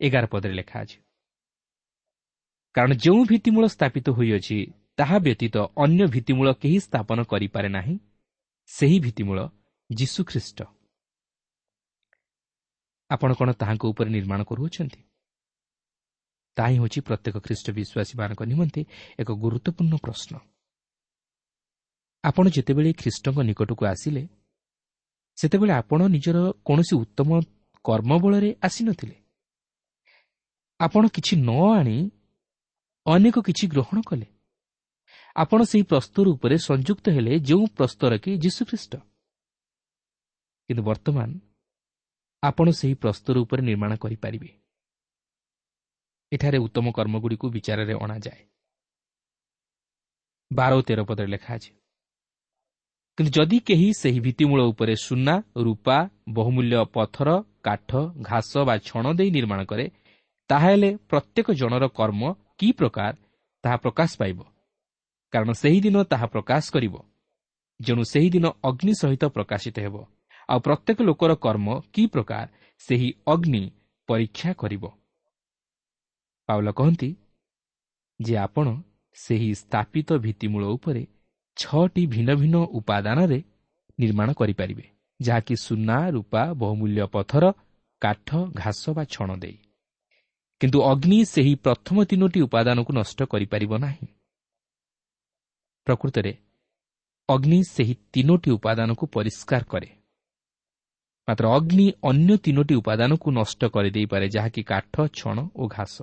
[0.00, 0.98] ଏଗାର ପଦରେ ଲେଖା ଅଛି
[2.74, 4.58] କାରଣ ଯେଉଁ ଭିତ୍ତିମୂଳ ସ୍ଥାପିତ ହୋଇଅଛି
[4.98, 7.94] ତାହା ବ୍ୟତୀତ ଅନ୍ୟ ଭିତ୍ତିମୂଳ କେହି ସ୍ଥାପନ କରିପାରେ ନାହିଁ।
[8.70, 9.38] ସେହି ଭିତ୍ତିମୂଳ
[9.90, 10.58] ଯୀଶୁଖ୍ରୀଷ୍ଟ।
[13.10, 15.00] ଆପଣ କ'ଣ ତାହାଙ୍କ ଉପରେ ନିର୍ମାଣ କରୁଅଛନ୍ତି?
[16.56, 18.80] ତାହା ହିଁ ହେଉଛି ପ୍ରତ୍ୟେକ ଖ୍ରୀଷ୍ଟ ବିଶ୍ୱାସୀମାନଙ୍କ ନିମନ୍ତେ
[19.20, 20.32] ଏକ ଗୁରୁତ୍ୱପୂର୍ଣ୍ଣ ପ୍ରଶ୍ନ।
[22.24, 24.22] ଆପଣ ଯେତେବେଳେ ଖ୍ରୀଷ୍ଟଙ୍କ ନିକଟକୁ ଆସିଲେ
[25.38, 27.28] ସେତେବେଳେ ଆପଣ ନିଜର କୌଣସି ଉତ୍ତମ
[27.84, 29.16] କର୍ମ ବଳରେ ଆସିନଥିଲେ
[30.80, 31.96] ଆପଣ କିଛି ନ ଆଣି
[33.06, 34.26] ଅନେକ କିଛି ଗ୍ରହଣ କଲେ।
[35.36, 38.92] ଆପଣ ସେହି ପ୍ରସ୍ତର ଉପରେ ସଂଯୁକ୍ତ ହେଲେ ଯେଉଁ ପ୍ରସ୍ତର କି ଯୀଶୁଖ୍ରୀଷ୍ଟ।
[40.68, 41.30] କିନ୍ତୁ ବର୍ତ୍ତମାନ
[42.42, 44.50] ଆପଣ ସେହି ପ୍ରସ୍ତର ଉପରେ ନିର୍ମାଣ କରିପାରିବେ।
[46.32, 48.42] ଏଠାରେ ଉତ୍ତମ କର୍ମଗୁଡ଼ିକୁ ବିଚାରରେ ଅଣାଯାଏ।
[50.50, 51.70] ବାର ଓ ତେର ପଦରେ ଲେଖା ଅଛି
[53.18, 55.96] କିନ୍ତୁ ଯଦି କେହି ସେହି ଭିତ୍ତିମୂଳ ଉପରେ ସୁନା ରୂପା
[56.28, 57.28] ବହୁମୂଲ୍ୟ ପଥର
[57.62, 57.90] କାଠ
[58.22, 59.86] ଘାସ ବା ଛଣ ଦେଇ ନିର୍ମାଣ କରେ
[60.50, 62.22] ତାହେଲେ ପ୍ରତ୍ୟେକ ଜଣର କର୍ମ
[62.58, 63.12] କି ପ୍ରକାର
[63.64, 64.38] ତାହା ପ୍ରକାଶ ପାଇବ।
[65.32, 66.94] କାରଣ ସେହିଦିନ ତାହା ପ୍ରକାଶ କରିବ
[67.80, 69.96] ଯେଣୁ ସେହିଦିନ ଅଗ୍ନି ସହିତ ପ୍ରକାଶିତ ହେବ।
[70.50, 72.46] ଆଉ ପ୍ରତ୍ୟେକ ଲୋକର କର୍ମ କି ପ୍ରକାର
[72.80, 73.62] ସେହି ଅଗ୍ନି
[74.08, 74.84] ପରୀକ୍ଷା କରିବ।
[76.48, 77.10] ପାଉଲ କହନ୍ତି
[78.20, 78.66] ଯେ ଆପଣ
[79.14, 81.06] ସେହି ସ୍ଥାପିତ ଭିତ୍ତିମୂଳ ଉପରେ
[81.56, 83.38] ଛଅଟି ଭିନ୍ନ ଭିନ୍ନ ଉପାଦାନରେ
[83.98, 84.84] ନିର୍ମାଣ କରିପାରିବେ
[85.20, 87.44] ଯାହାକି ସୁନା ରୂପା ବହୁମୂଲ୍ୟ ପଥର
[88.02, 89.56] କାଠ ଘାସ ବା ଛଣ ଦେଇ।
[90.60, 94.06] କିନ୍ତୁ ଅଗ୍ନି ସେହି ପ୍ରଥମ ତିନୋଟି ଉପାଦାନକୁ ନଷ୍ଟ କରିପାରିବ ନାହିଁ।
[95.86, 96.32] ପ୍ରକୃତରେ
[97.28, 99.99] ଅଗ୍ନି ସେହି ତିନୋଟି ଉପାଦାନକୁ ପରିଷ୍କାର କରେ।
[101.30, 106.02] ମାତ୍ର ଅଗ୍ନି ଅନ୍ୟ ତିନୋଟି ଉପାଦାନକୁ ନଷ୍ଟ କରିଦେଇପାରେ ଯାହାକି କାଠ ଛଣ ଓ ଘାସ।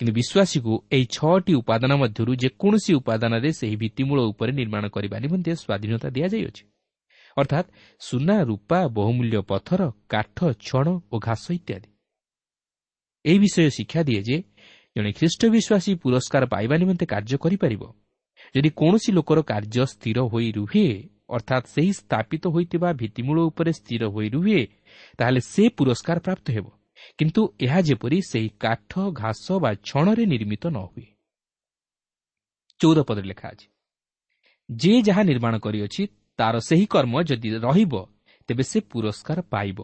[0.00, 6.08] କିନ୍ତୁ ବିଶ୍ୱାସୀକୁ ଏହି ଛଅଟି ଉପାଦାନ ମଧ୍ୟରୁ ଯେକୌଣସି ଉପାଦାନରେ ସେହି ଭିତ୍ତିମୂଳ ଉପରେ ନିର୍ମାଣ କରିବା ନିମନ୍ତେ ସ୍ୱାଧୀନତା
[6.10, 6.64] ଦିଆଯାଇଅଛି।
[7.36, 7.68] ଅର୍ଥାତ୍
[8.00, 11.88] ସୁନା ରୂପା ବହୁମୂଲ୍ୟ ପଥର କାଠ ଛଣ ଓ ଘାସ ଇତ୍ୟାଦି।
[13.24, 14.36] ଏହି ବିଷୟ ଶିକ୍ଷା ଦିଏ ଯେ
[14.96, 17.82] ଜଣେ ଖ୍ରୀଷ୍ଟ ବିଶ୍ୱାସୀ ପୁରସ୍କାର ପାଇବା ନିମନ୍ତେ କାର୍ଯ୍ୟ କରିପାରିବ।
[18.54, 20.86] ଯଦି କୌଣସି ଲୋକର କାର୍ଯ୍ୟ ସ୍ଥିର ହୋଇ ରୁହେ
[21.30, 24.60] ଅର୍ଥାତ୍ ସେହି ସ୍ଥାପିତ ହୋଇଥିବା ଭିତ୍ତିମୂଳ ଉପରେ ସ୍ଥିର ହୋଇ ରୁହେ
[25.18, 26.66] ତାହେଲେ ସେ ପୁରସ୍କାର ପ୍ରାପ୍ତ ହେବ
[27.18, 31.06] କିନ୍ତୁ ଏହା ଯେପରି ସେହି କାଠ ଘାସ ବା ଛଣରେ ନିର୍ମିତ ନ ହୁଏ
[32.80, 33.66] ଚଉଦ ପଦରେ ଲେଖା ଅଛି
[34.68, 36.02] ଯିଏ ଯାହା ନିର୍ମାଣ କରିଅଛି
[36.38, 37.94] ତାର ସେହି କର୍ମ ଯଦି ରହିବ
[38.48, 39.78] ତେବେ ସେ ପୁରସ୍କାର ପାଇବ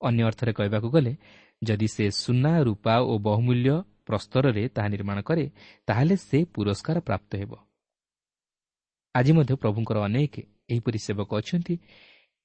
[0.00, 1.12] ଅନ୍ୟ ଅର୍ଥରେ କହିବାକୁ ଗଲେ
[1.62, 3.74] ଯଦି ସେ ସୁନା ରୂପା ଓ ବହୁମୂଲ୍ୟ
[4.06, 5.44] ପ୍ରସ୍ତରରେ ତାହା ନିର୍ମାଣ କରେ
[5.86, 7.52] ତାହେଲେ ସେ ପୁରସ୍କାର ପ୍ରାପ୍ତ ହେବ।
[9.14, 10.34] ଆଜି ମଧ୍ୟ ପ୍ରଭୁଙ୍କର ଅନେକ
[10.72, 11.74] ଏହିପରି ସେବକ ଅଛନ୍ତି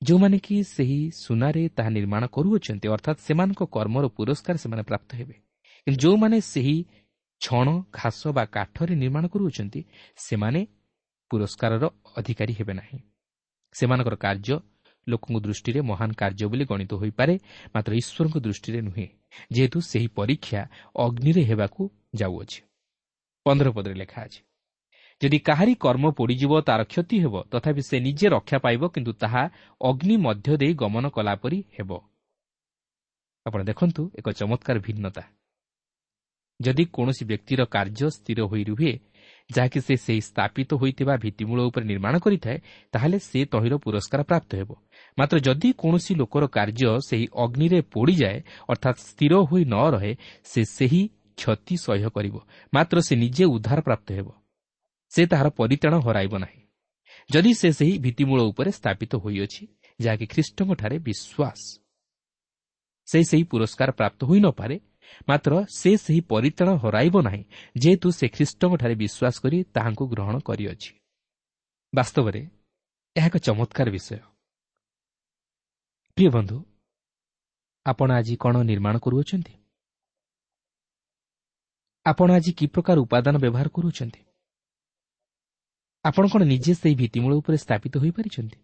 [0.02, 5.36] ଯେଉଁମାନେ କି ସେହି ସୁନାରେ ତାହା ନିର୍ମାଣ କରୁଅଛନ୍ତି ଅର୍ଥାତ୍ ସେମାନଙ୍କ କର୍ମର ପୁରସ୍କାର ସେମାନେ ପ୍ରାପ୍ତ ହେବେ।
[5.88, 6.78] କିନ୍ତୁ ଯେଉଁମାନେ ସେହି
[7.42, 9.82] ଛଣ ଘାସ ବା କାଠରେ ନିର୍ମାଣ କରୁଅଛନ୍ତି
[10.18, 10.62] ସେମାନେ
[11.32, 11.84] ପୁରସ୍କାରର
[12.18, 13.00] ଅଧିକାରୀ ହେବେ ନାହିଁ।
[13.76, 14.56] ସେମାନଙ୍କର କାର୍ଯ୍ୟ
[15.08, 17.34] ଲୋକଙ୍କ ଦୃଷ୍ଟିରେ ମହାନ କାର୍ଯ୍ୟ ବୋଲି ଗଣିତ ହୋଇପାରେ
[17.76, 19.08] ମାତ୍ର ଈଶ୍ୱରଙ୍କ ଦୃଷ୍ଟିରେ ନୁହେଁ
[19.52, 20.62] ଯେହେତୁ ସେହି ପରୀକ୍ଷା
[20.96, 21.82] ଅଗ୍ନିରେ ହେବାକୁ
[22.20, 22.60] ଯାଉଅଛି।
[23.46, 24.42] ପନ୍ଦର ପଦରେ ଲେଖା ଅଛି
[25.22, 29.44] ଯଦି କାହାରି କର୍ମ ପୋଡ଼ିଯିବ ତା'ର କ୍ଷତି ହେବ ତଥାପି ସେ ନିଜେ ରକ୍ଷା ପାଇବ କିନ୍ତୁ ତାହା
[29.82, 31.92] ଅଗ୍ନି ମଧ୍ୟ ଦେଇ ଗମନ କଲା ପରି ହେବ।
[33.46, 35.24] ଆପଣ ଦେଖନ୍ତୁ ଏକ ଚମତ୍କାର ଭିନ୍ନତା।
[36.60, 38.94] ଯଦି କୌଣସି ବ୍ୟକ୍ତିର କାର୍ଯ୍ୟ ସ୍ଥିର ହୋଇ ରୁହେ
[39.50, 42.58] ଯାହାକି ସେ ସେହି ସ୍ଥାପିତ ହୋଇଥିବା ଭିତ୍ତିମୂଳ ଉପରେ ନିର୍ମାଣ କରିଥାଏ
[42.94, 44.70] ତାହେଲେ ସେ ତହିଁର ପୁରସ୍କାର ପ୍ରାପ୍ତ ହେବ।
[45.18, 48.38] ମାତ୍ର ଯଦି କୌଣସି ଲୋକର କାର୍ଯ୍ୟ ସେହି ଅଗ୍ନିରେ ପୋଡ଼ିଯାଏ
[48.70, 50.12] ଅର୍ଥାତ୍ ସ୍ଥିର ହୋଇ ନ ରହେ
[50.44, 51.02] ସେ ସେହି
[51.38, 52.36] କ୍ଷତି ସହ୍ୟ କରିବ।
[52.74, 54.28] ମାତ୍ର ସେ ନିଜେ ଉଦ୍ଧାର ପ୍ରାପ୍ତ ହେବ।
[55.16, 56.62] ସେ ତାହାର ପରିତାଣ ହରାଇବ ନାହିଁ।
[57.30, 59.64] ଯଦି ସେ ସେହି ଭିତ୍ତିମୂଳ ଉପରେ ସ୍ଥାପିତ ହୋଇଅଛି
[60.00, 61.60] ଯାହାକି ଖ୍ରୀଷ୍ଟଙ୍କଠାରେ ବିଶ୍ୱାସ
[63.08, 64.76] ସେ ସେହି ପୁରସ୍କାର ପ୍ରାପ୍ତ ହୋଇନପାରେ
[65.30, 67.44] ମାତ୍ର ସେ ସେହି ପରିତାଣ ହରାଇବ ନାହିଁ
[67.78, 70.92] ଯେହେତୁ ସେ ଖ୍ରୀଷ୍ଟଙ୍କଠାରେ ବିଶ୍ୱାସ କରି ତାହାଙ୍କୁ ଗ୍ରହଣ କରିଅଛି।
[71.94, 72.42] ବାସ୍ତବରେ
[73.16, 74.20] ଏହା ଏକ ଚମତ୍କାର ବିଷୟ।
[76.18, 76.58] ପ୍ରିୟ ବନ୍ଧୁ
[77.86, 79.54] ଆପଣ ଆଜି କ'ଣ ନିର୍ମାଣ କରୁଅଛନ୍ତି?
[82.06, 84.22] ଆପଣ ଆଜି କି ପ୍ରକାର ଉପାଦାନ ବ୍ୟବହାର କରୁଛନ୍ତି
[86.06, 88.58] ଆପଣ କ'ଣ ନିଜେ ସେହି ଭିତ୍ତିମୂଳ ଉପରେ ସ୍ଥାପିତ ହୋଇପାରିଛନ୍ତି?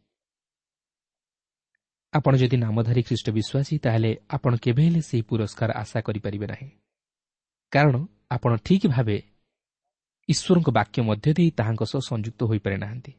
[2.13, 6.69] ଆପଣ ଯଦି ନାମଧାରୀ ଖ୍ରୀଷ୍ଟ ବିଶ୍ୱାସୀ ତାହେଲେ ଆପଣ କେବେ ହେଲେ ସେହି ପୁରସ୍କାର ଆଶା କରିପାରିବେ ନାହିଁ।
[7.71, 7.95] କାରଣ
[8.31, 9.17] ଆପଣ ଠିକ୍ ଭାବେ
[10.29, 13.11] ଈଶ୍ୱରଙ୍କ ବାକ୍ୟ ମଧ୍ୟ ଦେଇ ତାହାଙ୍କ ସହ ସଂଯୁକ୍ତ ହୋଇପାରି ନାହାନ୍ତି।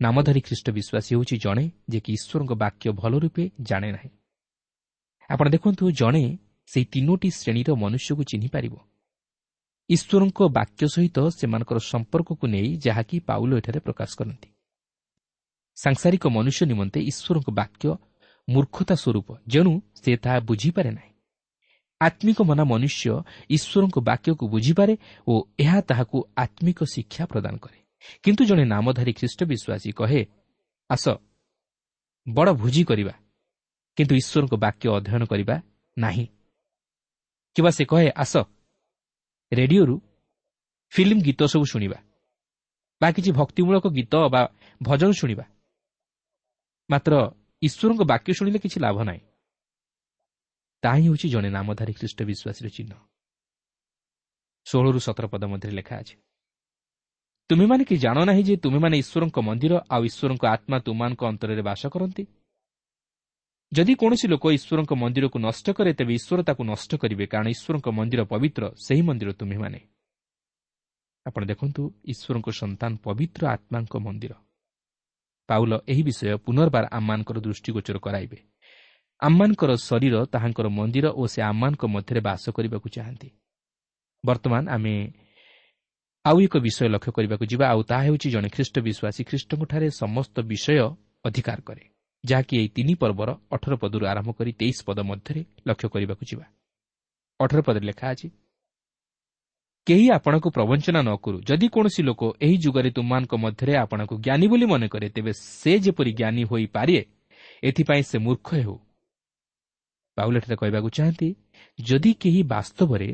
[0.00, 4.10] ନାମଧାରୀ ଖ୍ରୀଷ୍ଟ ବିଶ୍ୱାସୀ ହେଉଛି ଜଣେ ଯେ କି ଈଶ୍ୱରଙ୍କ ବାକ୍ୟ ଭଲ ରୂପେ ଜାଣେ ନାହିଁ।
[5.30, 6.24] ଆପଣ ଦେଖନ୍ତୁ ଜଣେ
[6.66, 8.74] ସେହି ତିନୋଟି ଶ୍ରେଣୀର ମନୁଷ୍ୟକୁ ଚିହ୍ନିପାରିବ।
[9.90, 14.48] ଈଶ୍ୱରଙ୍କ ବାକ୍ୟ ସହିତ ସେମାନଙ୍କର ସମ୍ପର୍କକୁ ନେଇ ଯାହାକି ପାଉଲ ଏଠାରେ ପ୍ରକାଶ କରନ୍ତି।
[15.76, 17.84] ସାଂସାରିକ ମନୁଷ୍ୟ ନିମନ୍ତେ ଈଶ୍ୱରଙ୍କ ବାକ୍ୟ
[18.48, 19.72] ମୂର୍ଖତା ସ୍ୱରୂପ ଯେଣୁ
[20.02, 21.12] ସେ ତାହା ବୁଝିପାରେ ନାହିଁ।
[22.00, 23.04] ଆତ୍ମିକ ମନା ମନୁଷ୍ୟ
[23.50, 24.94] ଈଶ୍ୱରଙ୍କ ବାକ୍ୟକୁ ବୁଝିପାରେ
[25.26, 27.78] ଓ ଏହା ତାହାକୁ ଆତ୍ମିକ ଶିକ୍ଷା ପ୍ରଦାନ କରେ।
[28.24, 30.20] କିନ୍ତୁ ଜଣେ ନାମଧାରୀ ଖ୍ରୀଷ୍ଟ ବିଶ୍ୱାସୀ କହେ
[30.90, 31.04] ଆସ
[32.26, 33.14] ବଡ଼ ଭୋଜି କରିବା
[33.98, 35.56] କିନ୍ତୁ ଈଶ୍ୱରଙ୍କ ବାକ୍ୟ ଅଧ୍ୟୟନ କରିବା
[35.96, 36.26] ନାହିଁ।
[37.56, 38.34] କିମ୍ବା ସେ କହେ ଆସ
[39.52, 39.96] ରେଡିଓରୁ
[40.92, 41.98] ଫିଲ୍ମ ଗୀତ ସବୁ ଶୁଣିବା
[43.00, 44.42] ବା କିଛି ଭକ୍ତିମୂଳକ ଗୀତ ବା
[44.80, 45.44] ଭଜନ ଶୁଣିବା।
[46.90, 47.12] ମାତ୍ର
[47.62, 49.22] ଈଶ୍ୱରଙ୍କ ବାକ୍ୟ ଶୁଣିଲେ କିଛି ଲାଭ ନାହିଁ।
[50.82, 52.92] ତାହା ହିଁ ହେଉଛି ଜଣେ ନାମଧାରୀ ଖ୍ରୀଷ୍ଟ ବିଶ୍ୱାସୀର ଚିହ୍ନ।
[54.66, 56.14] ଷୋହଳରୁ ସତର ପଦ ମଧ୍ୟରେ ଲେଖା ଅଛି
[57.50, 62.22] ତୁମେମାନେ କି ଜାଣ ନାହିଁ ଯେ ତୁମେମାନେ ଈଶ୍ୱରଙ୍କ ମନ୍ଦିର ଆଉ ଈଶ୍ୱରଙ୍କ ଆତ୍ମା ତୁମମାନଙ୍କ ଅନ୍ତରରେ ବାସ କରନ୍ତି?
[63.72, 68.22] ଯଦି କୌଣସି ଲୋକ ଈଶ୍ୱରଙ୍କ ମନ୍ଦିରକୁ ନଷ୍ଟ କରେ ତେବେ ଈଶ୍ୱର ତାକୁ ନଷ୍ଟ କରିବେ କାରଣ ଈଶ୍ୱରଙ୍କ ମନ୍ଦିର
[68.32, 69.80] ପବିତ୍ର ସେହି ମନ୍ଦିର ତୁମେମାନେ
[71.26, 74.32] ଆପଣ ଦେଖନ୍ତୁ ଈଶ୍ୱରଙ୍କ ସନ୍ତାନ ପବିତ୍ର ଆତ୍ମାଙ୍କ ମନ୍ଦିର।
[75.48, 78.38] ପାଉଲ ଏହି ବିଷୟ ପୁନର୍ବାର ଆମମାନଙ୍କର ଦୃଷ୍ଟିଗୋଚର କରାଇବେ।
[79.22, 83.28] ଆମମାନଙ୍କର ଶରୀର ତାହାଙ୍କର ମନ୍ଦିର ଓ ସେ ଆମମାନଙ୍କ ମଧ୍ୟରେ ବାସ କରିବାକୁ ଚାହାନ୍ତି।
[84.24, 84.94] ବର୍ତ୍ତମାନ ଆମେ
[86.24, 90.78] ଆଉ ଏକ ବିଷୟ ଲକ୍ଷ୍ୟ କରିବାକୁ ଯିବା ଆଉ ତାହା ହେଉଛି ଜଣେ ଖ୍ରୀଷ୍ଟ ବିଶ୍ୱାସୀ ଖ୍ରୀଷ୍ଟଙ୍କଠାରେ ସମସ୍ତ ବିଷୟ
[91.28, 91.84] ଅଧିକାର କରେ।
[92.24, 96.46] ଯାହାକି ଏହି ତିନି ପର୍ବର ଅଠର ପଦରୁ ଆରମ୍ଭ କରି ତେଇଶ ପଦ ମଧ୍ୟରେ ଲକ୍ଷ୍ୟ କରିବାକୁ ଯିବା।
[97.40, 98.28] ଅଠର ପଦରେ ଲେଖା ଅଛି
[99.86, 104.66] କେହି ଆପଣଙ୍କୁ ପ୍ରବଞ୍ଚନା ନ କରୁ। ଯଦି କୌଣସି ଲୋକ ଏହି ଯୁଗରେ ତୁମମାନଙ୍କ ମଧ୍ୟରେ ଆପଣଙ୍କୁ ଜ୍ଞାନୀ ବୋଲି
[104.66, 106.98] ମନେ କରେ ତେବେ ସେ ଯେପରି ଜ୍ଞାନୀ ହୋଇପାରେ
[107.62, 108.76] ଏଥିପାଇଁ ସେ ମୂର୍ଖ ହେଉ।
[110.16, 111.28] ବାଉଲେଠାରେ କହିବାକୁ ଚାହାନ୍ତି
[111.78, 113.10] ଯଦି କେହି ବାସ୍ତବରେ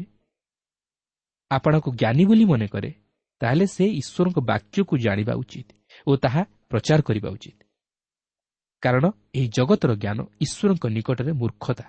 [1.50, 2.90] ଆପଣଙ୍କୁ ଜ୍ଞାନୀ ବୋଲି ମନେ କରେ
[3.40, 5.68] ତାହେଲେ ସେ ଈଶ୍ୱରଙ୍କ ବାକ୍ୟକୁ ଜାଣିବା ଉଚିତ
[6.06, 7.58] ଓ ତାହା ପ୍ରଚାର କରିବା ଉଚିତ।
[8.84, 11.86] କାରଣ ଏହି ଜଗତର ଜ୍ଞାନ ଈଶ୍ୱରଙ୍କ ନିକଟରେ ମୂର୍ଖତା।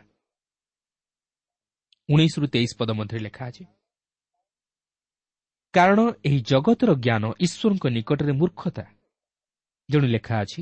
[2.09, 3.63] ଉଣେଇଶରୁ ତେଇଶ ପଦ ମଧ୍ୟରେ ଲେଖା ଅଛି
[5.73, 8.83] କାରଣ ଏହି ଜଗତର ଜ୍ଞାନ ଈଶ୍ୱରଙ୍କ ନିକଟରେ ମୂର୍ଖତା।
[9.89, 10.61] ଜଣେ ଲେଖା ଅଛି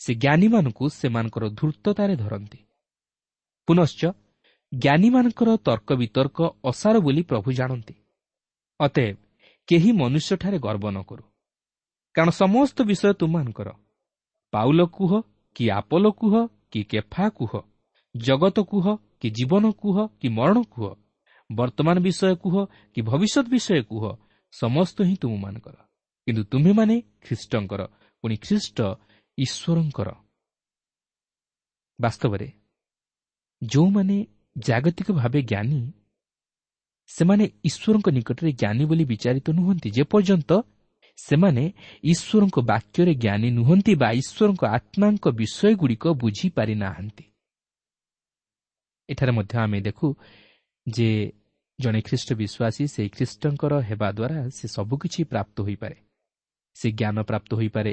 [0.00, 2.58] ସେ ଜ୍ଞାନୀମାନଙ୍କୁ ସେମାନଙ୍କର ଧୂର୍ତ୍ତତାରେ ଧରନ୍ତି।
[3.68, 4.02] ପୁନଶ୍ଚ
[4.72, 7.94] ଜ୍ଞାନୀମାନଙ୍କର ତର୍କ ବିତର୍କ ଅସାର ବୋଲି ପ୍ରଭୁ ଜାଣନ୍ତି।
[8.80, 9.16] ଅତଏବ
[9.68, 11.24] କେହି ମନୁଷ୍ୟଠାରେ ଗର୍ବ ନ କରୁ।
[12.14, 13.68] କାରଣ ସମସ୍ତ ବିଷୟ ତୁମମାନଙ୍କର
[14.52, 15.12] ପାଉଲ କୁହ
[15.56, 16.34] କି ଆପଲ କୁହ
[16.72, 17.52] କି କେଫା କୁହ
[18.14, 18.86] ଜଗତ କୁହ
[19.20, 20.86] କି ଜୀବନ କୁହ କି ମରଣ କୁହ
[21.50, 22.54] ବର୍ତ୍ତମାନ ବିଷୟ କୁହ
[22.94, 24.04] କି ଭବିଷ୍ୟତ ବିଷୟ କୁହ
[24.52, 25.76] ସମସ୍ତ ହିଁ ତୁମମାନଙ୍କର।
[26.26, 27.82] କିନ୍ତୁ ତୁମେମାନେ ଖ୍ରୀଷ୍ଟଙ୍କର
[28.24, 28.78] ପୁଣି ଖ୍ରୀଷ୍ଟ
[29.38, 30.08] ଈଶ୍ୱରଙ୍କର।
[31.98, 32.48] ବାସ୍ତବରେ
[33.62, 34.16] ଯେଉଁମାନେ
[34.58, 35.82] ଜାଗତିକ ଭାବେ ଜ୍ଞାନୀ
[37.10, 40.50] ସେମାନେ ଈଶ୍ୱରଙ୍କ ନିକଟରେ ଜ୍ଞାନୀ ବୋଲି ବିଚାରିତ ନୁହନ୍ତି। ଯେପର୍ଯ୍ୟନ୍ତ
[41.20, 41.64] ସେମାନେ
[42.04, 47.24] ଈଶ୍ୱରଙ୍କ ବାକ୍ୟରେ ଜ୍ଞାନୀ ନୁହନ୍ତି ବା ଈଶ୍ୱରଙ୍କ ଆତ୍ମାଙ୍କ ବିଷୟଗୁଡ଼ିକ ବୁଝିପାରିନାହାନ୍ତି।
[49.08, 50.06] ଏଠାରେ ମଧ୍ୟ ଆମେ ଦେଖୁ
[50.86, 51.08] ଯେ
[51.78, 55.96] ଜଣେ ଖ୍ରୀଷ୍ଟ ବିଶ୍ୱାସୀ ସେହି ଖ୍ରୀଷ୍ଟଙ୍କର ହେବା ଦ୍ୱାରା ସେ ସବୁକିଛି ପ୍ରାପ୍ତ ହୋଇପାରେ।
[56.76, 57.92] ସେ ଜ୍ଞାନ ପ୍ରାପ୍ତ ହୋଇପାରେ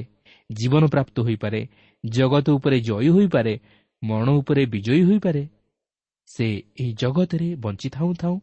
[0.50, 1.62] ଜୀବନ ପ୍ରାପ୍ତ ହୋଇପାରେ
[2.04, 3.54] ଜଗତ ଉପରେ ଜୟୀ ହୋଇପାରେ
[4.02, 5.44] ମରଣ ଉପରେ ବିଜୟୀ ହୋଇପାରେ।
[6.30, 6.46] ସେ
[6.80, 8.36] ଏହି ଜଗତରେ ବଞ୍ଚିଥାଉ ଥାଉ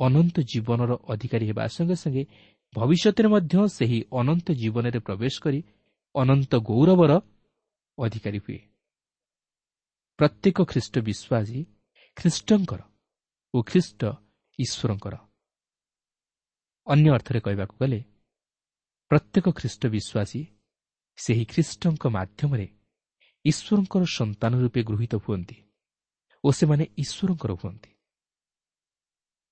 [0.00, 2.22] ଅନନ୍ତ ଜୀବନର ଅଧିକାରୀ ହେବା ସଙ୍ଗେ ସଙ୍ଗେ
[2.74, 5.60] ଭବିଷ୍ୟତରେ ମଧ୍ୟ ସେହି ଅନନ୍ତ ଜୀବନରେ ପ୍ରବେଶ କରି
[6.14, 7.12] ଅନନ୍ତ ଗୌରବର
[7.98, 8.60] ଅଧିକାରୀ ହୁଏ।
[10.18, 11.58] ପ୍ରତ୍ୟେକ ଖ୍ରୀଷ୍ଟ ବିଶ୍ୱାସୀ
[12.16, 12.80] ଖ୍ରୀଷ୍ଟଙ୍କର
[13.54, 14.00] ଓ ଖ୍ରୀଷ୍ଟ
[14.58, 15.14] ଈଶ୍ୱରଙ୍କର।
[16.86, 18.00] ଅନ୍ୟ ଅର୍ଥରେ କହିବାକୁ ଗଲେ
[19.10, 20.40] ପ୍ରତ୍ୟେକ ଖ୍ରୀଷ୍ଟ ବିଶ୍ୱାସୀ
[21.18, 22.66] ସେହି ଖ୍ରୀଷ୍ଟଙ୍କ ମାଧ୍ୟମରେ
[23.44, 25.56] ଈଶ୍ୱରଙ୍କର ସନ୍ତାନ ରୂପେ ଗୃହୀତ ହୁଅନ୍ତି
[26.44, 27.90] ଓ ସେମାନେ ଈଶ୍ୱରଙ୍କର ହୁଅନ୍ତି।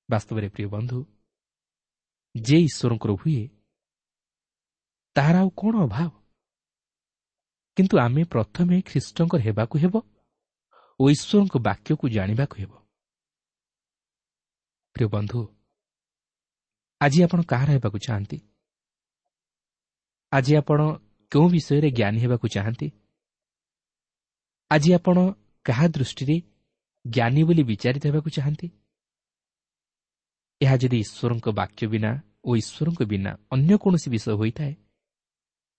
[0.08, 0.98] ବାସ୍ତବରେ ପ୍ରିୟ ବନ୍ଧୁ
[2.34, 3.42] ଯେ ଈଶ୍ୱରଙ୍କର ହୁଏ
[5.16, 6.10] ତାହାର ଆଉ କ'ଣ ଅଭାବ?
[7.76, 9.94] କିନ୍ତୁ ଆମେ ପ୍ରଥମେ ଖ୍ରୀଷ୍ଟଙ୍କର ହେବାକୁ ହେବ
[11.00, 12.72] ଓ ଈଶ୍ୱରଙ୍କ ବାକ୍ୟକୁ ଜାଣିବାକୁ ହେବ।
[14.96, 15.40] ପ୍ରିୟ ବନ୍ଧୁ
[17.00, 18.38] ଆଜି ଆପଣ କାହାର ହେବାକୁ ଚାହାନ୍ତି?
[20.32, 20.80] ଆଜି ଆପଣ
[21.32, 22.88] କେଉଁ ବିଷୟରେ ଜ୍ଞାନୀ ହେବାକୁ ଚାହାନ୍ତି?
[24.70, 25.16] ଆଜି ଆପଣ
[25.66, 26.36] କାହା ଦୃଷ୍ଟିରେ
[27.04, 28.66] ଜ୍ଞାନୀ ବୋଲି ବିଚାରିତ ହେବାକୁ ଚାହାନ୍ତି?
[30.60, 32.10] ଏହା ଯଦି ଈଶ୍ୱରଙ୍କ ବାକ୍ୟ ବିନା
[32.46, 34.74] ଓ ଈଶ୍ୱରଙ୍କ ବିନା ଅନ୍ୟ କୌଣସି ବିଷୟ ହୋଇଥାଏ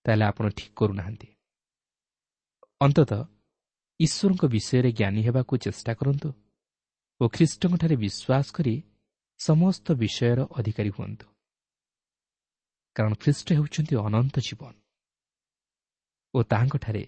[0.06, 1.28] ତାହେଲେ ଆପଣ ଠିକ୍ କରୁନାହାନ୍ତି।
[2.82, 3.22] ଅନ୍ତତଃ
[4.00, 6.30] ଈଶ୍ୱରଙ୍କ ବିଷୟରେ ଜ୍ଞାନୀ ହେବାକୁ ଚେଷ୍ଟା କରନ୍ତୁ
[7.22, 8.76] ଓ ଖ୍ରୀଷ୍ଟଙ୍କଠାରେ ବିଶ୍ୱାସ କରି
[9.40, 11.26] ସମସ୍ତ ବିଷୟର ଅଧିକାରୀ ହୁଅନ୍ତୁ।
[12.96, 14.74] କାରଣ ଖ୍ରୀଷ୍ଟ ହେଉଛନ୍ତି ଅନନ୍ତ ଜୀବନ
[16.34, 17.04] ଓ ତାହାଙ୍କଠାରେ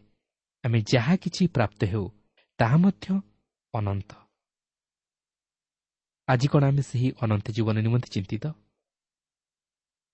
[0.63, 2.05] ଆମେ ଯାହା କିଛି ପ୍ରାପ୍ତ ହେଉ
[2.59, 3.07] ତାହା ମଧ୍ୟ
[3.73, 4.22] ଅନନ୍ତ।
[6.27, 8.45] ଆଜି କ'ଣ ଆମେ ସେହି ଅନନ୍ତ ଜୀବନ ନିମନ୍ତେ ଚିନ୍ତିତ?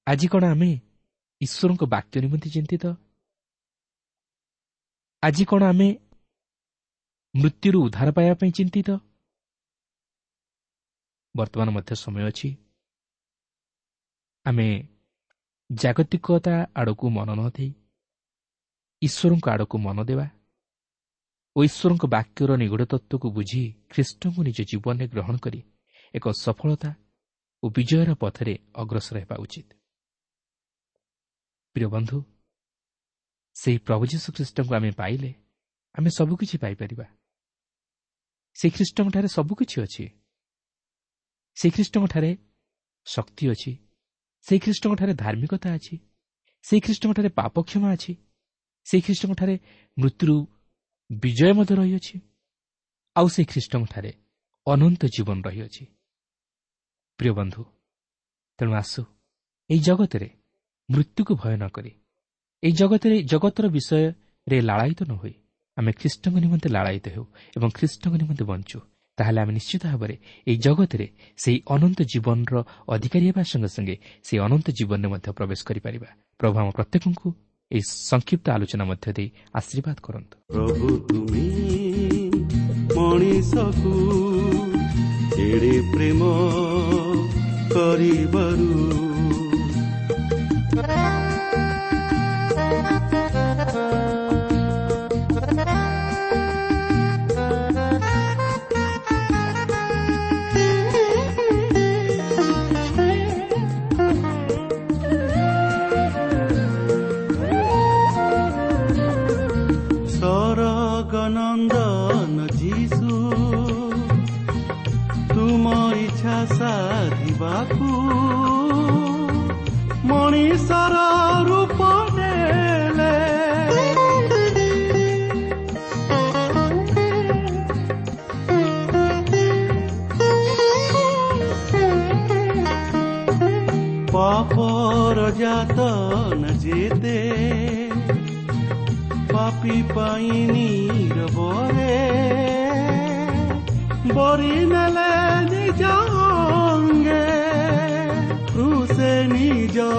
[0.08, 0.70] ଆଜି କ'ଣ ଆମେ
[1.42, 2.84] ଈଶ୍ୱରଙ୍କ ବାକ୍ୟ ନିମନ୍ତେ ଚିନ୍ତିତ?
[5.24, 5.88] ଆଜି କ'ଣ ଆମେ
[7.34, 8.90] ମୃତ୍ୟୁରୁ ଉଦ୍ଧାର ପାଇବା ପାଇଁ ଚିନ୍ତିତ?
[11.36, 12.50] ବର୍ତ୍ତମାନ ମଧ୍ୟ ସମୟ ଅଛି।
[14.46, 14.68] ଆମେ
[15.70, 17.70] ଜାଗତିକତା ଆଡ଼କୁ ମନ ନ ଦେଇ
[19.02, 20.26] ଈଶ୍ୱରଙ୍କ ଆଡ଼କୁ ମନ ଦେବା
[21.56, 25.60] ଓ ଈଶ୍ୱରଙ୍କ ବାକ୍ୟର ନିଗୁଢ଼ ତତ୍ତ୍ୱକୁ ବୁଝି ଖ୍ରୀଷ୍ଟଙ୍କୁ ନିଜ ଜୀବନରେ ଗ୍ରହଣ କରି
[26.16, 26.92] ଏକ ସଫଳତା
[27.64, 29.70] ଓ ବିଜୟର ପଥରେ ଅଗ୍ରସର ହେବା ଉଚିତ।
[31.74, 32.18] ପ୍ରିୟ ବନ୍ଧୁ
[33.56, 35.34] ସେହି ପ୍ରଭୁ ଯୀଶୁଖ୍ରୀଷ୍ଟଙ୍କୁ ଆମେ ପାଇଲେ
[35.96, 37.06] ଆମେ ସବୁକିଛି ପାଇପାରିବା।
[38.54, 40.06] ସେହି ଖ୍ରୀଷ୍ଟଙ୍କଠାରେ ସବୁକିଛି ଅଛି।
[41.56, 42.38] ସେହି ଖ୍ରୀଷ୍ଟଙ୍କଠାରେ
[43.06, 43.72] ଶକ୍ତି ଅଛି।
[44.42, 45.96] ସେହି ଖ୍ରୀଷ୍ଟଙ୍କଠାରେ ଧାର୍ମିକତା ଅଛି।
[46.64, 48.14] ସେହି ଖ୍ରୀଷ୍ଟଙ୍କଠାରେ ପାପକ୍ଷମା ଅଛି।
[48.86, 49.56] ସେହି ଖ୍ରୀଷ୍ଟଙ୍କଠାରେ
[49.98, 50.36] ମୃତ୍ୟୁରୁ
[51.12, 52.16] ବିଜୟ ମଧ୍ୟ ରହିଅଛି।
[53.16, 54.12] ଆଉ ସେହି ଖ୍ରୀଷ୍ଟଙ୍କଠାରେ
[54.66, 55.99] ଅନନ୍ତ ଜୀବନ ରହିଅଛି।
[57.20, 57.62] ପ୍ରିୟ ବନ୍ଧୁ
[58.60, 59.02] ତେଣୁ ଆସୁ
[59.70, 60.30] ଏହି ଜଗତରେ
[60.90, 61.92] ମୃତ୍ୟୁକୁ ଭୟ ନ କରି
[62.64, 65.36] ଏହି ଜଗତରେ ଜଗତର ବିଷୟରେ ଲାଳାୟିତ ନ ହୋଇ
[65.78, 67.26] ଆମେ ଖ୍ରୀଷ୍ଟଙ୍କ ନିମନ୍ତେ ଲାଳାୟିତ ହେଉ
[67.58, 68.80] ଏବଂ ଖ୍ରୀଷ୍ଟଙ୍କ ନିମନ୍ତେ ବଞ୍ଚୁ
[69.18, 70.16] ତାହେଲେ ଆମେ ନିଶ୍ଚିତ ଭାବରେ
[70.48, 72.56] ଏହି ଜଗତରେ ସେହି ଅନନ୍ତ ଜୀବନର
[72.96, 77.28] ଅଧିକାରୀ ହେବା ସଙ୍ଗେ ସଙ୍ଗେ ସେହି ଅନନ୍ତ ଜୀବନରେ ମଧ୍ୟ ପ୍ରବେଶ କରିପାରିବା। ପ୍ରଭୁ ଆମ ପ୍ରତ୍ୟେକଙ୍କୁ
[77.72, 79.28] ଏହି ସଂକ୍ଷିପ୍ତ ଆଲୋଚନା ମଧ୍ୟ ଦେଇ
[79.60, 80.36] ଆଶୀର୍ବାଦ କରନ୍ତୁ।
[83.00, 83.92] ମଣିଷକୁ
[85.44, 86.22] ଏଡ଼େ ପ୍ରେମ
[87.74, 88.74] କରିବାରୁ।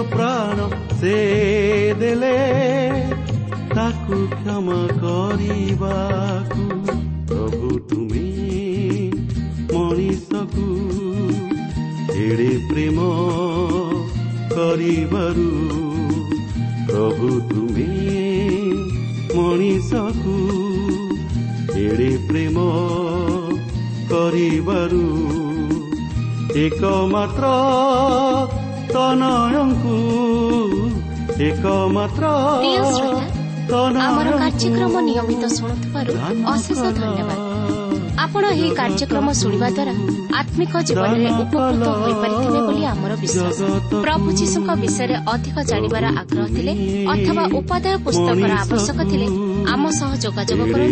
[0.10, 0.66] ପ୍ରାଣ
[0.98, 1.16] ସେ
[1.98, 2.36] ଦେଲେ
[3.72, 6.62] ତାକୁ କ୍ଷମା କରିବାକୁ
[7.28, 8.22] ପ୍ରଭୁ ତୁମେ
[9.68, 10.64] ମଣିଷକୁ
[12.22, 13.04] ଏଡ଼େ ପ୍ରେମ
[14.54, 15.46] କରିବାରୁ
[16.88, 17.88] ପ୍ରଭୁ ତୁମେ
[19.36, 20.36] ମଣିଷକୁ
[21.84, 22.68] ଏଡ଼େ ପ୍ରେମ
[24.10, 25.06] କରିବାରୁ
[26.64, 27.52] ଏକମାତ୍ର
[28.93, 29.95] ତନୟଙ୍କୁ
[31.45, 32.25] ଏକମାତ୍ର
[34.01, 36.11] ଆମର କାର୍ଯ୍ୟକ୍ରମ ନିୟମିତ ଶୁଣୁଥିବାରୁ
[36.53, 37.50] ଅଶେଷ ଧନ୍ୟବାଦ।
[38.31, 39.93] আপন এই কাৰ্যক্ৰম শুণা দ্বাৰা
[40.39, 43.57] আমিক জীৱনৰে উপকৃত হৈ পাৰিলে বুলি আমাৰ বিশ্বাস
[43.95, 46.73] প্ৰভু যীশু বিষয়ে অধিক জাণিবাৰ আগ্ৰহ টে
[47.13, 49.27] অথবা উপাদায় পুস্তকৰ আৱশ্যক টে
[49.73, 49.83] আম
[50.23, 50.85] যোগাযোগ কৰো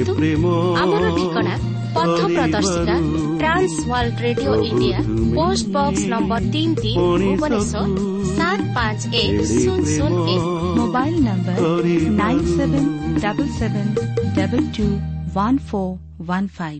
[0.81, 1.53] আমাৰ ঠিকনা
[1.95, 2.95] পথ প্ৰদৰ্শিকা
[3.39, 4.99] Trans World Radio' India
[5.37, 6.97] post box number তিনি তিনি
[7.39, 7.87] ভূৱনেশ্বৰ
[8.35, 10.43] সাত পাঁচ এক শূন্য শূন্য এক
[10.79, 11.57] mobile number
[12.19, 12.85] nine seven
[13.23, 13.87] double seven
[14.37, 14.85] double two
[15.29, 15.89] one four
[16.21, 16.79] one five